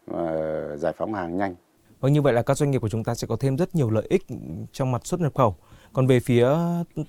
và 0.07 0.77
giải 0.77 0.93
phóng 0.97 1.13
hàng 1.13 1.37
nhanh. 1.37 1.55
Vâng 1.99 2.13
như 2.13 2.21
vậy 2.21 2.33
là 2.33 2.41
các 2.41 2.57
doanh 2.57 2.71
nghiệp 2.71 2.81
của 2.81 2.89
chúng 2.89 3.03
ta 3.03 3.15
sẽ 3.15 3.27
có 3.27 3.35
thêm 3.35 3.57
rất 3.57 3.75
nhiều 3.75 3.89
lợi 3.89 4.05
ích 4.09 4.23
trong 4.71 4.91
mặt 4.91 5.05
xuất 5.05 5.19
nhập 5.19 5.35
khẩu. 5.35 5.55
Còn 5.93 6.07
về 6.07 6.19
phía 6.19 6.47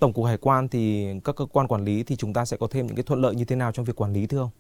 Tổng 0.01 0.13
cục 0.13 0.25
Hải 0.25 0.37
quan 0.37 0.69
thì 0.69 1.15
các 1.25 1.37
cơ 1.37 1.47
quan 1.53 1.69
quản 1.69 1.85
lý 1.85 2.03
thì 2.03 2.17
chúng 2.17 2.33
ta 2.33 2.45
sẽ 2.45 2.57
có 2.57 2.67
thêm 2.71 2.87
những 2.87 2.97
cái 2.97 3.03
thuận 3.03 3.21
lợi 3.21 3.35
như 3.35 3.45
thế 3.45 3.57
nào 3.57 3.73
trong 3.73 3.85
việc 3.85 4.01
quản 4.01 4.13
lý 4.13 4.27
thưa 4.27 4.39
ông? 4.39 4.51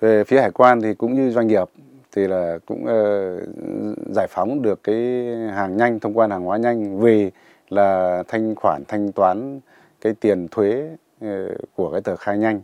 Về 0.00 0.24
phía 0.24 0.40
hải 0.40 0.50
quan 0.50 0.80
thì 0.82 0.94
cũng 0.94 1.14
như 1.14 1.30
doanh 1.30 1.46
nghiệp 1.46 1.68
thì 2.12 2.26
là 2.26 2.58
cũng 2.66 2.84
uh, 2.84 4.14
giải 4.14 4.26
phóng 4.30 4.62
được 4.62 4.80
cái 4.82 4.94
hàng 5.54 5.76
nhanh 5.76 6.00
thông 6.00 6.18
quan 6.18 6.30
hàng 6.30 6.44
hóa 6.44 6.56
nhanh 6.56 7.00
vì 7.00 7.30
là 7.68 8.22
thanh 8.28 8.54
khoản 8.54 8.82
thanh 8.88 9.12
toán 9.12 9.60
cái 10.00 10.14
tiền 10.20 10.48
thuế 10.50 10.90
uh, 11.24 11.28
của 11.74 11.90
cái 11.92 12.00
tờ 12.00 12.16
khai 12.16 12.38
nhanh 12.38 12.60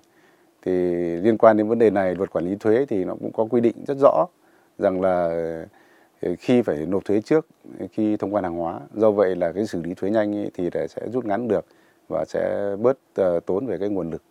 thì 0.62 0.72
liên 1.16 1.38
quan 1.38 1.56
đến 1.56 1.68
vấn 1.68 1.78
đề 1.78 1.90
này 1.90 2.14
luật 2.14 2.30
quản 2.30 2.44
lý 2.44 2.56
thuế 2.60 2.86
thì 2.88 3.04
nó 3.04 3.14
cũng 3.14 3.32
có 3.32 3.44
quy 3.50 3.60
định 3.60 3.84
rất 3.86 3.96
rõ 4.02 4.26
rằng 4.78 5.00
là 5.00 5.28
khi 6.38 6.62
phải 6.62 6.76
nộp 6.76 7.04
thuế 7.04 7.20
trước 7.20 7.46
khi 7.92 8.16
thông 8.16 8.34
quan 8.34 8.44
hàng 8.44 8.56
hóa 8.56 8.80
do 8.94 9.10
vậy 9.10 9.36
là 9.36 9.52
cái 9.52 9.66
xử 9.66 9.82
lý 9.82 9.94
thuế 9.94 10.10
nhanh 10.10 10.48
thì 10.54 10.70
sẽ 10.88 11.08
rút 11.12 11.24
ngắn 11.24 11.48
được 11.48 11.64
và 12.08 12.24
sẽ 12.24 12.76
bớt 12.80 12.98
ờ, 13.14 13.40
tốn 13.40 13.66
về 13.66 13.78
cái 13.78 13.88
nguồn 13.88 14.10
lực 14.10 14.22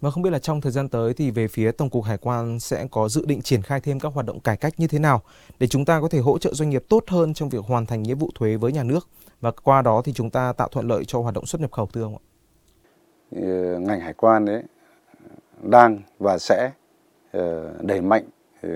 và 0.00 0.10
không 0.10 0.22
biết 0.22 0.30
là 0.30 0.38
trong 0.38 0.60
thời 0.60 0.72
gian 0.72 0.88
tới 0.88 1.14
thì 1.14 1.30
về 1.30 1.48
phía 1.48 1.72
Tổng 1.72 1.90
cục 1.90 2.04
Hải 2.04 2.18
quan 2.18 2.60
sẽ 2.60 2.86
có 2.90 3.08
dự 3.08 3.24
định 3.26 3.42
triển 3.42 3.62
khai 3.62 3.80
thêm 3.80 4.00
các 4.00 4.12
hoạt 4.12 4.26
động 4.26 4.40
cải 4.40 4.56
cách 4.56 4.74
như 4.76 4.86
thế 4.86 4.98
nào 4.98 5.22
để 5.58 5.66
chúng 5.66 5.84
ta 5.84 6.00
có 6.00 6.08
thể 6.08 6.18
hỗ 6.18 6.38
trợ 6.38 6.54
doanh 6.54 6.70
nghiệp 6.70 6.84
tốt 6.88 7.04
hơn 7.08 7.34
trong 7.34 7.48
việc 7.48 7.64
hoàn 7.64 7.86
thành 7.86 8.02
nghĩa 8.02 8.14
vụ 8.14 8.30
thuế 8.34 8.56
với 8.56 8.72
nhà 8.72 8.82
nước 8.82 9.08
và 9.40 9.50
qua 9.50 9.82
đó 9.82 10.02
thì 10.04 10.12
chúng 10.12 10.30
ta 10.30 10.52
tạo 10.52 10.68
thuận 10.68 10.88
lợi 10.88 11.04
cho 11.04 11.20
hoạt 11.20 11.34
động 11.34 11.46
xuất 11.46 11.60
nhập 11.60 11.72
khẩu 11.72 11.86
thưa 11.86 12.02
ông 12.02 12.16
ạ? 12.16 12.22
Ờ, 13.42 13.78
ngành 13.78 14.00
hải 14.00 14.14
quan 14.14 14.44
đấy 14.44 14.62
đang 15.62 16.00
và 16.18 16.38
sẽ 16.38 16.70
ờ, 17.32 17.74
đẩy 17.80 18.00
mạnh 18.00 18.24
Ờ, 18.64 18.70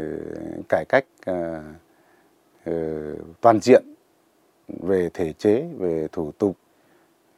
cải 0.69 0.85
cách 0.85 1.05
ờ, 1.25 1.63
ờ, 2.65 2.73
toàn 3.41 3.61
diện 3.61 3.83
về 4.69 5.11
thể 5.15 5.33
chế, 5.33 5.67
về 5.79 6.09
thủ 6.13 6.33
tục, 6.39 6.57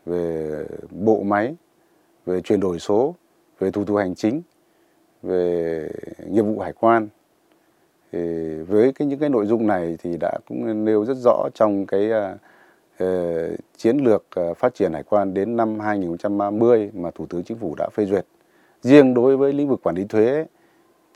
về 0.07 0.65
bộ 0.91 1.23
máy, 1.23 1.55
về 2.27 2.41
chuyển 2.41 2.61
đổi 2.61 2.79
số, 2.79 3.15
về 3.59 3.71
thủ 3.71 3.85
tục 3.85 3.97
hành 3.97 4.15
chính, 4.15 4.43
về 5.23 5.89
nghiệp 6.27 6.43
vụ 6.43 6.59
hải 6.59 6.73
quan. 6.73 7.09
Thì 8.13 8.19
với 8.69 8.93
cái 8.93 9.09
những 9.09 9.19
cái 9.19 9.29
nội 9.29 9.47
dung 9.47 9.67
này 9.67 9.97
thì 10.03 10.17
đã 10.21 10.39
cũng 10.49 10.85
nêu 10.85 11.05
rất 11.05 11.17
rõ 11.17 11.49
trong 11.55 11.87
cái 11.87 12.11
uh, 13.05 13.59
chiến 13.77 13.99
lược 13.99 14.25
phát 14.57 14.75
triển 14.75 14.93
hải 14.93 15.03
quan 15.03 15.35
đến 15.35 15.57
năm 15.57 15.81
2030 15.81 16.91
mà 16.95 17.11
Thủ 17.11 17.27
tướng 17.27 17.45
Chính 17.45 17.59
phủ 17.59 17.75
đã 17.79 17.89
phê 17.93 18.05
duyệt. 18.05 18.27
Riêng 18.83 19.15
đối 19.15 19.37
với 19.37 19.53
lĩnh 19.53 19.69
vực 19.69 19.81
quản 19.83 19.97
lý 19.97 20.05
thuế 20.05 20.47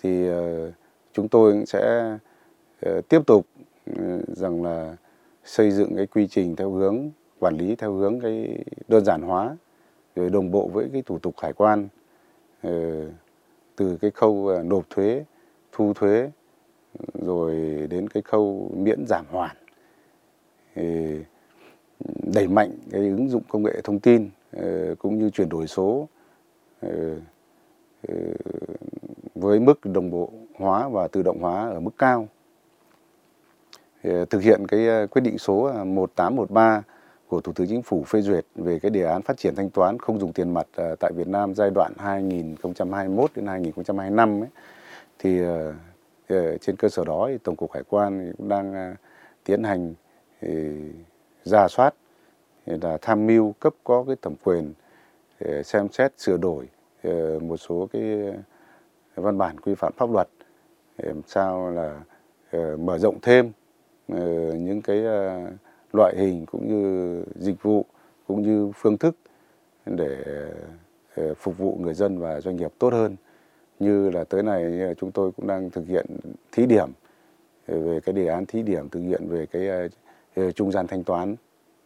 thì 0.02 0.30
uh, 0.30 0.74
chúng 1.14 1.28
tôi 1.28 1.64
sẽ 1.66 2.12
ờ, 2.80 3.00
tiếp 3.08 3.20
tục 3.26 3.46
ừ, 3.96 4.22
rằng 4.28 4.62
là 4.64 4.96
xây 5.44 5.70
dựng 5.70 5.96
cái 5.96 6.06
quy 6.06 6.26
trình 6.26 6.56
theo 6.56 6.70
hướng, 6.70 7.10
quản 7.38 7.56
lý 7.56 7.76
theo 7.76 7.92
hướng 7.92 8.20
cái 8.20 8.58
đơn 8.88 9.04
giản 9.04 9.22
hóa, 9.22 9.56
rồi 10.16 10.30
đồng 10.30 10.50
bộ 10.50 10.68
với 10.72 10.88
cái 10.92 11.02
thủ 11.02 11.18
tục 11.18 11.34
hải 11.42 11.52
quan 11.52 11.88
ờ, 12.62 13.04
từ 13.76 13.96
cái 13.96 14.10
khâu 14.10 14.46
ờ, 14.48 14.62
nộp 14.62 14.90
thuế, 14.90 15.24
thu 15.72 15.92
thuế, 15.94 16.30
rồi 17.14 17.54
đến 17.90 18.08
cái 18.08 18.22
khâu 18.22 18.70
miễn 18.76 19.06
giảm 19.06 19.24
hoàn 19.30 19.56
đẩy 22.34 22.48
mạnh 22.48 22.70
cái 22.90 23.00
ứng 23.00 23.28
dụng 23.28 23.42
công 23.48 23.62
nghệ 23.62 23.80
thông 23.84 24.00
tin 24.00 24.30
cũng 24.98 25.18
như 25.18 25.30
chuyển 25.30 25.48
đổi 25.48 25.66
số 25.66 26.08
với 29.34 29.60
mức 29.60 29.80
đồng 29.84 30.10
bộ 30.10 30.30
hóa 30.58 30.88
và 30.88 31.08
tự 31.08 31.22
động 31.22 31.38
hóa 31.40 31.68
ở 31.68 31.80
mức 31.80 31.90
cao. 31.98 32.28
Ờ, 34.04 34.24
thực 34.24 34.42
hiện 34.42 34.66
cái 34.66 34.88
ờ, 34.88 35.06
quyết 35.06 35.22
định 35.22 35.38
số 35.38 35.62
ờ, 35.62 35.84
1813 35.84 36.82
của 37.28 37.40
Thủ 37.40 37.52
tướng 37.52 37.66
Chính 37.66 37.82
phủ 37.82 38.04
phê 38.04 38.20
duyệt 38.20 38.46
về 38.54 38.78
cái 38.78 38.90
đề 38.90 39.02
án 39.02 39.22
phát 39.22 39.36
triển 39.36 39.54
thanh 39.54 39.70
toán 39.70 39.98
không 39.98 40.18
dùng 40.18 40.32
tiền 40.32 40.54
mặt 40.54 40.66
tại 41.00 41.12
Việt 41.14 41.28
Nam 41.28 41.54
giai 41.54 41.70
đoạn 41.70 41.92
2021 41.98 43.30
đến 43.34 43.46
2025 43.46 44.40
ấy, 44.40 44.48
thì 45.18 45.40
trên 46.60 46.76
cơ 46.76 46.88
sở 46.88 47.04
đó 47.04 47.26
thì 47.30 47.38
Tổng 47.38 47.56
cục 47.56 47.72
Hải 47.72 47.82
quan 47.88 48.32
cũng 48.38 48.48
đang 48.48 48.94
tiến 49.44 49.62
hành 49.62 49.94
ra 51.44 51.68
soát 51.68 51.94
là 52.66 52.98
tham 53.02 53.26
mưu 53.26 53.52
cấp 53.52 53.74
có 53.84 54.04
cái 54.06 54.16
thẩm 54.22 54.34
quyền 54.44 54.72
để 55.40 55.62
xem 55.62 55.88
xét 55.92 56.12
sửa 56.18 56.36
đổi 56.36 56.68
một 57.40 57.56
số 57.56 57.88
cái 57.92 58.32
văn 59.14 59.38
bản 59.38 59.60
quy 59.60 59.74
phạm 59.74 59.92
pháp 59.96 60.10
luật, 60.10 60.28
để 60.98 61.08
làm 61.08 61.22
sao 61.26 61.70
là 61.70 62.00
ờ, 62.50 62.76
mở 62.76 62.98
rộng 62.98 63.18
thêm 63.22 63.52
ờ, 64.08 64.52
những 64.52 64.82
cái 64.82 65.04
ờ, 65.04 65.40
loại 65.92 66.14
hình 66.16 66.46
cũng 66.46 66.68
như 66.68 67.24
dịch 67.34 67.62
vụ 67.62 67.86
cũng 68.26 68.42
như 68.42 68.72
phương 68.74 68.98
thức 68.98 69.16
để 69.86 70.24
phục 71.36 71.58
vụ 71.58 71.78
người 71.80 71.94
dân 71.94 72.18
và 72.18 72.40
doanh 72.40 72.56
nghiệp 72.56 72.72
tốt 72.78 72.92
hơn. 72.92 73.16
Như 73.78 74.10
là 74.10 74.24
tới 74.24 74.42
này 74.42 74.94
chúng 74.98 75.12
tôi 75.12 75.32
cũng 75.32 75.46
đang 75.46 75.70
thực 75.70 75.86
hiện 75.86 76.06
thí 76.52 76.66
điểm 76.66 76.92
về 77.66 78.00
cái 78.00 78.12
đề 78.12 78.26
án 78.26 78.46
thí 78.46 78.62
điểm 78.62 78.88
thực 78.88 79.00
hiện 79.00 79.28
về 79.28 79.46
cái 79.46 79.68
trung 80.52 80.72
gian 80.72 80.86
thanh 80.86 81.04
toán 81.04 81.36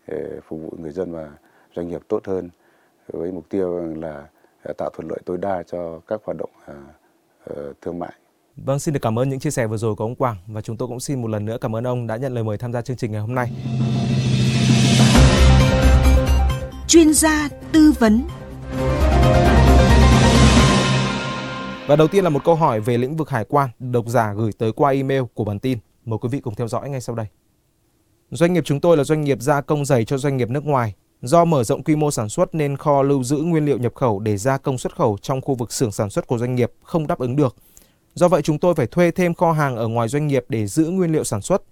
để 0.07 0.41
phục 0.43 0.61
vụ 0.63 0.73
người 0.79 0.93
dân 0.93 1.13
và 1.13 1.33
doanh 1.75 1.89
nghiệp 1.89 2.03
tốt 2.09 2.21
hơn, 2.25 2.51
với 3.07 3.33
mục 3.33 3.49
tiêu 3.49 3.95
là 3.97 4.27
tạo 4.77 4.91
thuận 4.91 5.09
lợi 5.09 5.19
tối 5.25 5.39
đa 5.39 5.63
cho 5.63 6.01
các 6.07 6.21
hoạt 6.25 6.37
động 6.39 6.51
thương 7.83 7.99
mại. 7.99 8.13
Vâng, 8.57 8.79
xin 8.79 8.95
được 8.95 9.01
cảm 9.03 9.19
ơn 9.19 9.29
những 9.29 9.41
chia 9.41 9.51
sẻ 9.51 9.67
vừa 9.67 9.77
rồi 9.77 9.95
của 9.95 10.05
ông 10.05 10.15
Quảng 10.15 10.37
và 10.47 10.61
chúng 10.61 10.77
tôi 10.77 10.89
cũng 10.89 11.01
xin 11.01 11.23
một 11.23 11.29
lần 11.29 11.45
nữa 11.45 11.59
cảm 11.61 11.77
ơn 11.77 11.87
ông 11.87 12.07
đã 12.07 12.17
nhận 12.17 12.35
lời 12.35 12.45
mời 12.45 12.59
tham 12.59 12.73
gia 12.73 12.83
chương 12.83 12.97
trình 12.97 13.13
ngày 13.13 13.21
hôm 13.21 13.35
nay. 13.35 13.51
Chuyên 16.89 17.15
gia 17.15 17.49
tư 17.73 17.93
vấn 17.99 18.23
Và 21.87 21.97
đầu 21.97 22.09
tiên 22.09 22.25
là 22.25 22.31
một 22.31 22.45
câu 22.45 22.55
hỏi 22.55 22.81
về 22.81 22.99
lĩnh 22.99 23.17
vực 23.17 23.31
hải 23.31 23.45
quan 23.45 23.71
độc 23.79 24.09
giả 24.09 24.33
gửi 24.33 24.51
tới 24.59 24.73
qua 24.73 24.91
email 24.91 25.23
của 25.35 25.45
bản 25.45 25.59
tin. 25.59 25.79
Mời 26.05 26.19
quý 26.19 26.29
vị 26.29 26.41
cùng 26.41 26.55
theo 26.55 26.69
dõi 26.69 26.91
ngay 26.91 27.01
sau 27.01 27.17
đây. 27.17 27.27
Doanh 28.31 28.53
nghiệp 28.53 28.65
chúng 28.67 28.81
tôi 28.81 28.97
là 28.97 29.05
doanh 29.05 29.21
nghiệp 29.21 29.39
gia 29.41 29.61
công 29.61 29.85
giày 29.85 30.05
cho 30.05 30.19
doanh 30.19 30.37
nghiệp 30.37 30.51
nước 30.51 30.65
ngoài. 30.65 30.95
Do 31.23 31.45
mở 31.45 31.65
rộng 31.65 31.83
quy 31.83 31.97
mô 31.97 32.11
sản 32.11 32.29
xuất 32.29 32.55
nên 32.55 32.77
kho 32.77 33.03
lưu 33.03 33.23
giữ 33.23 33.37
nguyên 33.37 33.65
liệu 33.65 33.79
nhập 33.79 33.95
khẩu 33.95 34.19
để 34.21 34.37
gia 34.37 34.59
công 34.59 34.79
xuất 34.79 34.97
khẩu 34.97 35.19
trong 35.23 35.41
khu 35.41 35.55
vực 35.55 35.73
xưởng 35.73 35.93
sản 35.93 36.11
xuất 36.11 36.27
của 36.27 36.39
doanh 36.39 36.55
nghiệp 36.55 36.73
không 36.83 37.07
đáp 37.07 37.19
ứng 37.19 37.37
được. 37.37 37.57
Do 38.15 38.29
vậy, 38.29 38.43
chúng 38.43 38.59
tôi 38.59 38.75
phải 38.75 38.87
thuê 38.87 39.11
thêm 39.11 39.35
kho 39.35 39.53
hàng 39.53 39.77
ở 39.77 39.89
ngoài 39.89 40.09
doanh 40.09 40.27
nghiệp 40.27 40.45
để 40.49 40.67
giữ 40.67 40.85
nguyên 40.85 41.13
liệu 41.13 41.25
sản 41.25 41.41
xuất. 41.41 41.63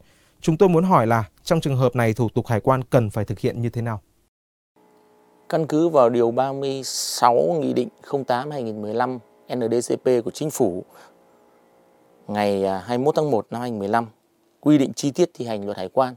Chúng 0.40 0.56
tôi 0.56 0.68
muốn 0.68 0.84
hỏi 0.84 1.06
là 1.06 1.24
trong 1.44 1.60
trường 1.60 1.76
hợp 1.76 1.96
này, 1.96 2.12
thủ 2.12 2.28
tục 2.28 2.46
hải 2.46 2.60
quan 2.60 2.84
cần 2.84 3.10
phải 3.10 3.24
thực 3.24 3.38
hiện 3.38 3.62
như 3.62 3.68
thế 3.68 3.82
nào? 3.82 4.00
Căn 5.48 5.66
cứ 5.66 5.88
vào 5.88 6.10
điều 6.10 6.30
36 6.30 7.58
Nghị 7.60 7.72
định 7.72 7.88
08-2015 8.02 9.18
NDCP 9.54 10.24
của 10.24 10.30
Chính 10.30 10.50
phủ, 10.50 10.84
ngày 12.28 12.64
à, 12.64 12.82
21 12.86 13.14
tháng 13.16 13.30
1 13.30 13.46
năm 13.50 13.60
2015 13.60 14.06
quy 14.60 14.78
định 14.78 14.92
chi 14.92 15.10
tiết 15.10 15.30
thi 15.34 15.44
hành 15.44 15.64
luật 15.64 15.76
hải 15.76 15.88
quan, 15.88 16.14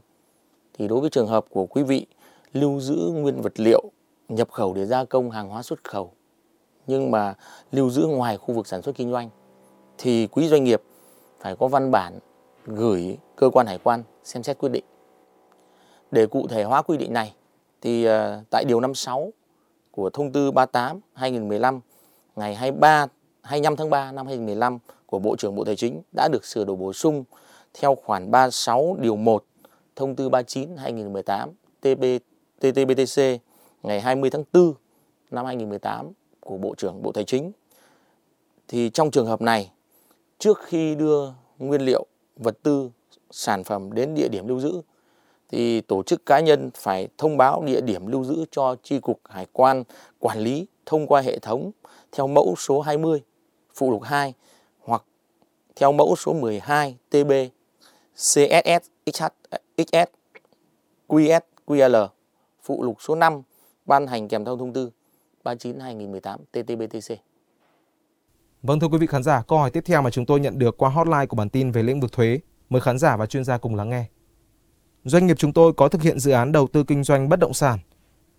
thì 0.78 0.88
đối 0.88 1.00
với 1.00 1.10
trường 1.10 1.28
hợp 1.28 1.44
của 1.50 1.66
quý 1.66 1.82
vị 1.82 2.06
lưu 2.52 2.80
giữ 2.80 2.96
nguyên 2.96 3.42
vật 3.42 3.60
liệu 3.60 3.90
nhập 4.28 4.50
khẩu 4.50 4.74
để 4.74 4.86
gia 4.86 5.04
công 5.04 5.30
hàng 5.30 5.48
hóa 5.48 5.62
xuất 5.62 5.84
khẩu 5.84 6.12
nhưng 6.86 7.10
mà 7.10 7.34
lưu 7.72 7.90
giữ 7.90 8.06
ngoài 8.06 8.36
khu 8.36 8.54
vực 8.54 8.66
sản 8.66 8.82
xuất 8.82 8.94
kinh 8.94 9.10
doanh 9.10 9.30
thì 9.98 10.26
quý 10.26 10.48
doanh 10.48 10.64
nghiệp 10.64 10.82
phải 11.40 11.56
có 11.56 11.68
văn 11.68 11.90
bản 11.90 12.18
gửi 12.66 13.18
cơ 13.36 13.50
quan 13.50 13.66
hải 13.66 13.78
quan 13.78 14.02
xem 14.24 14.42
xét 14.42 14.58
quyết 14.58 14.68
định. 14.68 14.84
Để 16.10 16.26
cụ 16.26 16.46
thể 16.48 16.64
hóa 16.64 16.82
quy 16.82 16.96
định 16.96 17.12
này 17.12 17.34
thì 17.80 18.04
ờ, 18.04 18.42
tại 18.50 18.64
điều 18.64 18.80
56 18.80 19.32
của 19.90 20.10
thông 20.10 20.32
tư 20.32 20.50
38 20.50 21.00
2015 21.12 21.80
ngày 22.36 22.54
23 22.54 23.06
25 23.42 23.76
tháng 23.76 23.90
3 23.90 24.12
năm 24.12 24.26
2015 24.26 24.78
của 25.06 25.18
Bộ 25.18 25.36
trưởng 25.36 25.54
Bộ 25.54 25.64
Tài 25.64 25.76
chính 25.76 26.02
đã 26.16 26.28
được 26.32 26.44
sửa 26.44 26.64
đổi 26.64 26.76
bổ 26.76 26.92
sung 26.92 27.24
theo 27.74 27.94
khoản 27.94 28.30
36 28.30 28.96
điều 29.00 29.16
1 29.16 29.44
thông 29.96 30.16
tư 30.16 30.28
39 30.28 30.76
2018 30.76 31.50
TB 31.80 32.04
TTBTC 32.60 33.22
ngày 33.82 34.00
20 34.00 34.30
tháng 34.30 34.44
4 34.52 34.74
năm 35.30 35.46
2018 35.46 36.12
của 36.40 36.56
Bộ 36.56 36.74
trưởng 36.74 37.02
Bộ 37.02 37.12
Tài 37.12 37.24
chính. 37.24 37.52
Thì 38.68 38.90
trong 38.90 39.10
trường 39.10 39.26
hợp 39.26 39.40
này, 39.40 39.70
trước 40.38 40.58
khi 40.62 40.94
đưa 40.94 41.28
nguyên 41.58 41.80
liệu, 41.80 42.06
vật 42.36 42.58
tư, 42.62 42.90
sản 43.30 43.64
phẩm 43.64 43.92
đến 43.92 44.14
địa 44.14 44.28
điểm 44.28 44.48
lưu 44.48 44.60
giữ 44.60 44.82
thì 45.48 45.80
tổ 45.80 46.02
chức 46.02 46.26
cá 46.26 46.40
nhân 46.40 46.70
phải 46.74 47.08
thông 47.18 47.36
báo 47.36 47.62
địa 47.66 47.80
điểm 47.80 48.06
lưu 48.06 48.24
giữ 48.24 48.44
cho 48.50 48.76
tri 48.82 49.00
cục 49.00 49.20
hải 49.28 49.46
quan 49.52 49.84
quản 50.18 50.38
lý 50.38 50.66
thông 50.86 51.06
qua 51.06 51.20
hệ 51.20 51.38
thống 51.38 51.70
theo 52.12 52.26
mẫu 52.26 52.54
số 52.58 52.80
20 52.80 53.22
phụ 53.74 53.90
lục 53.90 54.02
2 54.02 54.34
hoặc 54.80 55.04
theo 55.76 55.92
mẫu 55.92 56.16
số 56.16 56.32
12 56.32 56.96
TB 57.10 57.32
CSS 58.14 58.88
XH, 59.06 59.24
XS 59.76 60.10
QS 61.08 61.40
QL 61.66 62.08
phụ 62.70 62.82
lục 62.82 62.96
số 63.00 63.14
5 63.14 63.42
ban 63.86 64.06
hành 64.06 64.28
kèm 64.28 64.44
theo 64.44 64.56
thông 64.56 64.72
tư 64.72 64.90
39/2018 65.44 66.38
TT-BTC. 66.52 67.16
Vâng 68.62 68.80
thưa 68.80 68.88
quý 68.88 68.98
vị 68.98 69.06
khán 69.06 69.22
giả, 69.22 69.42
câu 69.48 69.58
hỏi 69.58 69.70
tiếp 69.70 69.80
theo 69.86 70.02
mà 70.02 70.10
chúng 70.10 70.26
tôi 70.26 70.40
nhận 70.40 70.58
được 70.58 70.78
qua 70.78 70.90
hotline 70.90 71.26
của 71.26 71.36
bản 71.36 71.48
tin 71.48 71.70
về 71.70 71.82
lĩnh 71.82 72.00
vực 72.00 72.12
thuế. 72.12 72.40
Mời 72.68 72.80
khán 72.80 72.98
giả 72.98 73.16
và 73.16 73.26
chuyên 73.26 73.44
gia 73.44 73.58
cùng 73.58 73.74
lắng 73.74 73.90
nghe. 73.90 74.04
Doanh 75.04 75.26
nghiệp 75.26 75.36
chúng 75.38 75.52
tôi 75.52 75.72
có 75.72 75.88
thực 75.88 76.02
hiện 76.02 76.18
dự 76.18 76.30
án 76.30 76.52
đầu 76.52 76.66
tư 76.66 76.84
kinh 76.84 77.04
doanh 77.04 77.28
bất 77.28 77.38
động 77.38 77.54
sản. 77.54 77.78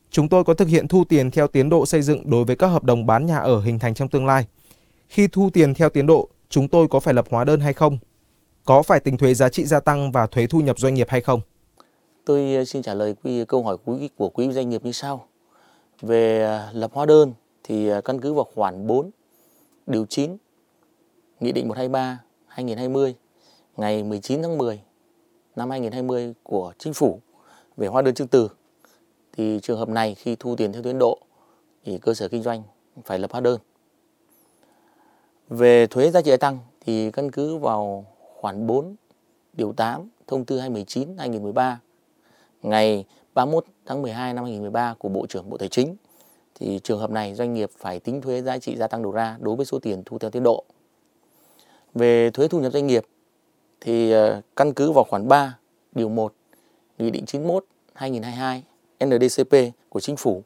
Chúng 0.09 0.29
tôi 0.29 0.43
có 0.43 0.53
thực 0.53 0.67
hiện 0.67 0.87
thu 0.87 1.03
tiền 1.03 1.31
theo 1.31 1.47
tiến 1.47 1.69
độ 1.69 1.85
xây 1.85 2.01
dựng 2.01 2.29
đối 2.29 2.45
với 2.45 2.55
các 2.55 2.67
hợp 2.67 2.83
đồng 2.83 3.05
bán 3.05 3.25
nhà 3.25 3.37
ở 3.37 3.61
hình 3.61 3.79
thành 3.79 3.93
trong 3.93 4.09
tương 4.09 4.25
lai. 4.25 4.47
Khi 5.07 5.27
thu 5.27 5.49
tiền 5.53 5.73
theo 5.73 5.89
tiến 5.89 6.07
độ, 6.07 6.29
chúng 6.49 6.67
tôi 6.67 6.87
có 6.87 6.99
phải 6.99 7.13
lập 7.13 7.25
hóa 7.29 7.43
đơn 7.43 7.59
hay 7.59 7.73
không? 7.73 7.97
Có 8.65 8.81
phải 8.81 8.99
tính 8.99 9.17
thuế 9.17 9.33
giá 9.33 9.49
trị 9.49 9.65
gia 9.65 9.79
tăng 9.79 10.11
và 10.11 10.27
thuế 10.27 10.47
thu 10.47 10.59
nhập 10.59 10.79
doanh 10.79 10.93
nghiệp 10.93 11.07
hay 11.09 11.21
không? 11.21 11.41
Tôi 12.31 12.55
ờ, 12.55 12.65
xin 12.65 12.81
trả 12.81 12.93
lời 12.93 13.15
quý 13.23 13.45
câu 13.45 13.63
hỏi 13.63 13.77
quý 13.85 14.09
của 14.17 14.29
quý 14.29 14.51
doanh 14.51 14.69
nghiệp 14.69 14.85
như 14.85 14.91
sau. 14.91 15.27
Về 16.01 16.43
ờ, 16.43 16.69
lập 16.73 16.91
hóa 16.93 17.05
đơn 17.05 17.33
thì 17.63 17.87
ờ, 17.87 18.01
căn 18.01 18.21
cứ 18.21 18.33
vào 18.33 18.43
khoản 18.55 18.87
4 18.87 19.09
điều 19.87 20.05
9 20.05 20.37
Nghị 21.39 21.51
định 21.51 21.67
123 21.67 22.19
2020 22.47 23.15
ngày 23.77 24.03
19 24.03 24.41
tháng 24.41 24.57
10 24.57 24.81
năm 25.55 25.69
2020 25.69 26.33
của 26.43 26.73
Chính 26.77 26.93
phủ 26.93 27.19
về 27.77 27.87
hóa 27.87 28.01
đơn 28.01 28.15
chứng 28.15 28.27
từ, 28.27 28.49
thì 29.33 29.59
trường 29.63 29.77
hợp 29.77 29.89
này 29.89 30.15
khi 30.15 30.35
thu 30.39 30.55
tiền 30.55 30.73
theo 30.73 30.83
tiến 30.83 30.99
độ 30.99 31.19
thì 31.83 31.97
cơ 31.97 32.13
sở 32.13 32.27
kinh 32.27 32.43
doanh 32.43 32.63
phải 33.05 33.19
lập 33.19 33.31
hóa 33.31 33.41
đơn. 33.41 33.59
Về 35.49 35.87
thuế 35.87 36.11
giá 36.11 36.21
trị 36.21 36.37
tăng 36.37 36.59
thì 36.81 37.11
căn 37.11 37.31
cứ 37.31 37.57
vào 37.57 38.05
khoản 38.39 38.67
4 38.67 38.95
điều 39.53 39.73
8 39.73 40.09
thông 40.27 40.45
tư 40.45 40.59
219 40.59 41.17
2013 41.17 41.79
ngày 42.61 43.05
31 43.33 43.65
tháng 43.85 44.01
12 44.01 44.33
năm 44.33 44.43
2013 44.43 44.95
của 44.99 45.09
Bộ 45.09 45.25
trưởng 45.27 45.49
Bộ 45.49 45.57
Tài 45.57 45.69
chính, 45.69 45.95
thì 46.55 46.79
trường 46.83 46.99
hợp 46.99 47.11
này 47.11 47.35
doanh 47.35 47.53
nghiệp 47.53 47.69
phải 47.77 47.99
tính 47.99 48.21
thuế 48.21 48.41
giá 48.41 48.57
trị 48.57 48.75
gia 48.77 48.87
tăng 48.87 49.03
đầu 49.03 49.11
ra 49.11 49.37
đối 49.39 49.55
với 49.55 49.65
số 49.65 49.79
tiền 49.79 50.03
thu 50.05 50.19
theo 50.19 50.31
tiến 50.31 50.43
độ. 50.43 50.63
Về 51.93 52.31
thuế 52.31 52.47
thu 52.47 52.59
nhập 52.59 52.73
doanh 52.73 52.87
nghiệp, 52.87 53.05
thì 53.81 54.11
ờ, 54.11 54.41
căn 54.55 54.73
cứ 54.73 54.91
vào 54.91 55.03
khoản 55.03 55.27
3 55.27 55.57
điều 55.91 56.09
1 56.09 56.33
Nghị 56.97 57.11
định 57.11 57.25
91 57.25 57.65
2022 57.93 58.63
NDCP 59.05 59.55
của 59.89 59.99
chính 59.99 60.15
phủ, 60.15 60.43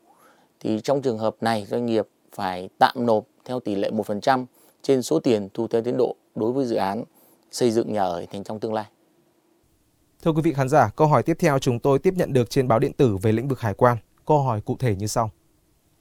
thì 0.59 0.81
trong 0.83 1.01
trường 1.01 1.17
hợp 1.17 1.35
này 1.41 1.65
doanh 1.65 1.85
nghiệp 1.85 2.07
phải 2.31 2.69
tạm 2.79 3.05
nộp 3.05 3.25
theo 3.45 3.59
tỷ 3.59 3.75
lệ 3.75 3.89
1% 3.89 4.45
trên 4.81 5.01
số 5.01 5.19
tiền 5.19 5.49
thu 5.53 5.67
theo 5.67 5.81
tiến 5.81 5.97
độ 5.97 6.15
đối 6.35 6.51
với 6.51 6.65
dự 6.65 6.75
án 6.75 7.03
xây 7.51 7.71
dựng 7.71 7.93
nhà 7.93 8.03
ở 8.03 8.25
thành 8.31 8.43
trong 8.43 8.59
tương 8.59 8.73
lai. 8.73 8.85
Thưa 10.25 10.31
quý 10.31 10.41
vị 10.41 10.53
khán 10.53 10.69
giả, 10.69 10.89
câu 10.95 11.07
hỏi 11.07 11.23
tiếp 11.23 11.37
theo 11.39 11.59
chúng 11.59 11.79
tôi 11.79 11.99
tiếp 11.99 12.13
nhận 12.17 12.33
được 12.33 12.49
trên 12.49 12.67
báo 12.67 12.79
điện 12.79 12.93
tử 12.93 13.17
về 13.21 13.31
lĩnh 13.31 13.47
vực 13.47 13.59
hải 13.59 13.73
quan. 13.73 13.97
Câu 14.25 14.39
hỏi 14.39 14.61
cụ 14.61 14.75
thể 14.79 14.95
như 14.95 15.07
sau. 15.07 15.31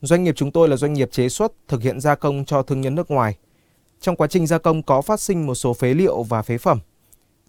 Doanh 0.01 0.25
nghiệp 0.25 0.35
chúng 0.37 0.53
tôi 0.53 0.69
là 0.69 0.77
doanh 0.77 0.93
nghiệp 0.93 1.09
chế 1.13 1.29
xuất, 1.29 1.53
thực 1.69 1.83
hiện 1.83 2.01
gia 2.01 2.15
công 2.15 2.45
cho 2.45 2.63
thương 2.63 2.81
nhân 2.81 2.95
nước 2.95 3.11
ngoài. 3.11 3.39
Trong 4.01 4.17
quá 4.17 4.27
trình 4.27 4.47
gia 4.47 4.59
công 4.59 4.83
có 4.83 5.03
phát 5.03 5.21
sinh 5.21 5.47
một 5.47 5.55
số 5.55 5.75
phế 5.75 5.95
liệu 5.95 6.23
và 6.23 6.43
phế 6.43 6.59
phẩm. 6.59 6.79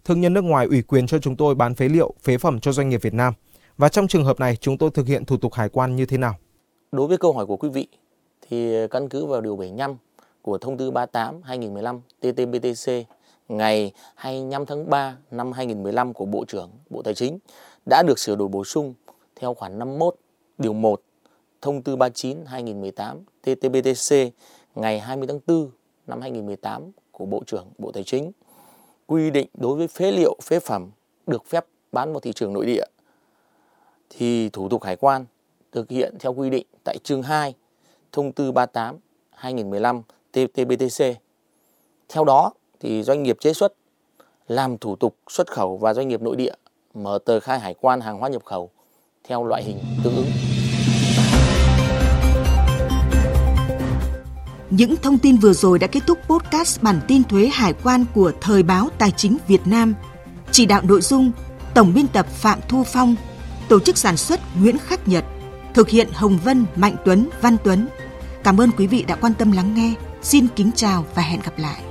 Thương 0.04 0.20
nhân 0.20 0.34
nước 0.34 0.40
ngoài 0.40 0.66
ủy 0.66 0.82
quyền 0.82 1.06
cho 1.06 1.18
chúng 1.18 1.36
tôi 1.36 1.54
bán 1.54 1.74
phế 1.74 1.88
liệu, 1.88 2.14
phế 2.22 2.38
phẩm 2.38 2.60
cho 2.60 2.72
doanh 2.72 2.88
nghiệp 2.88 3.02
Việt 3.02 3.14
Nam 3.14 3.34
Và 3.76 3.88
trong 3.88 4.08
trường 4.08 4.24
hợp 4.24 4.40
này, 4.40 4.56
chúng 4.56 4.78
tôi 4.78 4.90
thực 4.90 5.06
hiện 5.06 5.24
thủ 5.24 5.36
tục 5.36 5.54
hải 5.54 5.68
quan 5.68 5.96
như 5.96 6.06
thế 6.06 6.18
nào? 6.18 6.34
Đối 6.92 7.06
với 7.06 7.18
câu 7.18 7.32
hỏi 7.32 7.46
của 7.46 7.56
quý 7.56 7.68
vị, 7.68 7.88
thì 8.48 8.86
căn 8.90 9.08
cứ 9.08 9.26
vào 9.26 9.40
Điều 9.40 9.56
75 9.56 9.96
của 10.42 10.58
Thông 10.58 10.78
tư 10.78 10.90
38 10.90 11.42
2015 11.42 12.00
TTBTC 12.20 13.15
ngày 13.48 13.92
25 14.14 14.66
tháng 14.66 14.90
3 14.90 15.16
năm 15.30 15.52
2015 15.52 16.12
của 16.12 16.24
Bộ 16.24 16.44
trưởng 16.44 16.70
Bộ 16.90 17.02
Tài 17.02 17.14
chính 17.14 17.38
đã 17.86 18.02
được 18.02 18.18
sửa 18.18 18.36
đổi 18.36 18.48
bổ 18.48 18.64
sung 18.64 18.94
theo 19.36 19.54
khoản 19.54 19.78
51 19.78 20.16
điều 20.58 20.72
1 20.72 21.02
Thông 21.60 21.82
tư 21.82 21.96
39-2018 21.96 23.16
TTBTC 23.42 24.34
ngày 24.74 25.00
20 25.00 25.28
tháng 25.28 25.40
4 25.46 25.70
năm 26.06 26.20
2018 26.20 26.90
của 27.12 27.26
Bộ 27.26 27.42
trưởng 27.46 27.66
Bộ 27.78 27.92
Tài 27.92 28.04
chính 28.04 28.32
quy 29.06 29.30
định 29.30 29.48
đối 29.54 29.76
với 29.76 29.88
phế 29.88 30.12
liệu, 30.12 30.36
phế 30.42 30.60
phẩm 30.60 30.90
được 31.26 31.46
phép 31.46 31.66
bán 31.92 32.12
vào 32.12 32.20
thị 32.20 32.32
trường 32.32 32.52
nội 32.52 32.66
địa 32.66 32.84
thì 34.10 34.48
thủ 34.48 34.68
tục 34.68 34.82
hải 34.82 34.96
quan 34.96 35.24
thực 35.72 35.90
hiện 35.90 36.14
theo 36.18 36.34
quy 36.34 36.50
định 36.50 36.66
tại 36.84 36.98
chương 37.04 37.22
2 37.22 37.54
thông 38.12 38.32
tư 38.32 38.52
38 38.52 38.96
2015 39.30 40.02
TTBTC. 40.32 41.04
Theo 42.08 42.24
đó 42.24 42.52
thì 42.80 43.02
doanh 43.02 43.22
nghiệp 43.22 43.36
chế 43.40 43.52
xuất 43.52 43.72
làm 44.48 44.78
thủ 44.78 44.96
tục 44.96 45.16
xuất 45.30 45.50
khẩu 45.50 45.76
và 45.76 45.94
doanh 45.94 46.08
nghiệp 46.08 46.22
nội 46.22 46.36
địa 46.36 46.54
mở 46.94 47.18
tờ 47.24 47.40
khai 47.40 47.60
hải 47.60 47.74
quan 47.80 48.00
hàng 48.00 48.18
hóa 48.18 48.28
nhập 48.28 48.44
khẩu 48.44 48.70
theo 49.24 49.44
loại 49.44 49.62
hình 49.64 49.78
tương 50.04 50.16
ứng. 50.16 50.26
Những 54.70 54.96
thông 54.96 55.18
tin 55.18 55.36
vừa 55.36 55.52
rồi 55.52 55.78
đã 55.78 55.86
kết 55.86 56.00
thúc 56.06 56.18
podcast 56.28 56.82
bản 56.82 57.00
tin 57.08 57.24
thuế 57.24 57.46
hải 57.46 57.72
quan 57.84 58.04
của 58.14 58.32
Thời 58.40 58.62
báo 58.62 58.88
Tài 58.98 59.10
chính 59.16 59.38
Việt 59.48 59.66
Nam. 59.66 59.94
Chỉ 60.52 60.66
đạo 60.66 60.82
nội 60.84 61.00
dung 61.00 61.32
Tổng 61.74 61.94
biên 61.94 62.08
tập 62.08 62.26
Phạm 62.26 62.58
Thu 62.68 62.82
Phong, 62.86 63.16
tổ 63.68 63.80
chức 63.80 63.98
sản 63.98 64.16
xuất 64.16 64.40
Nguyễn 64.60 64.78
Khắc 64.78 65.08
Nhật, 65.08 65.24
thực 65.74 65.88
hiện 65.88 66.08
Hồng 66.12 66.38
Vân, 66.44 66.66
Mạnh 66.76 66.96
Tuấn, 67.04 67.28
Văn 67.40 67.56
Tuấn. 67.64 67.88
Cảm 68.44 68.60
ơn 68.60 68.70
quý 68.78 68.86
vị 68.86 69.04
đã 69.08 69.16
quan 69.16 69.32
tâm 69.38 69.52
lắng 69.52 69.74
nghe. 69.74 69.94
Xin 70.22 70.46
kính 70.56 70.70
chào 70.76 71.04
và 71.14 71.22
hẹn 71.22 71.40
gặp 71.44 71.58
lại. 71.58 71.82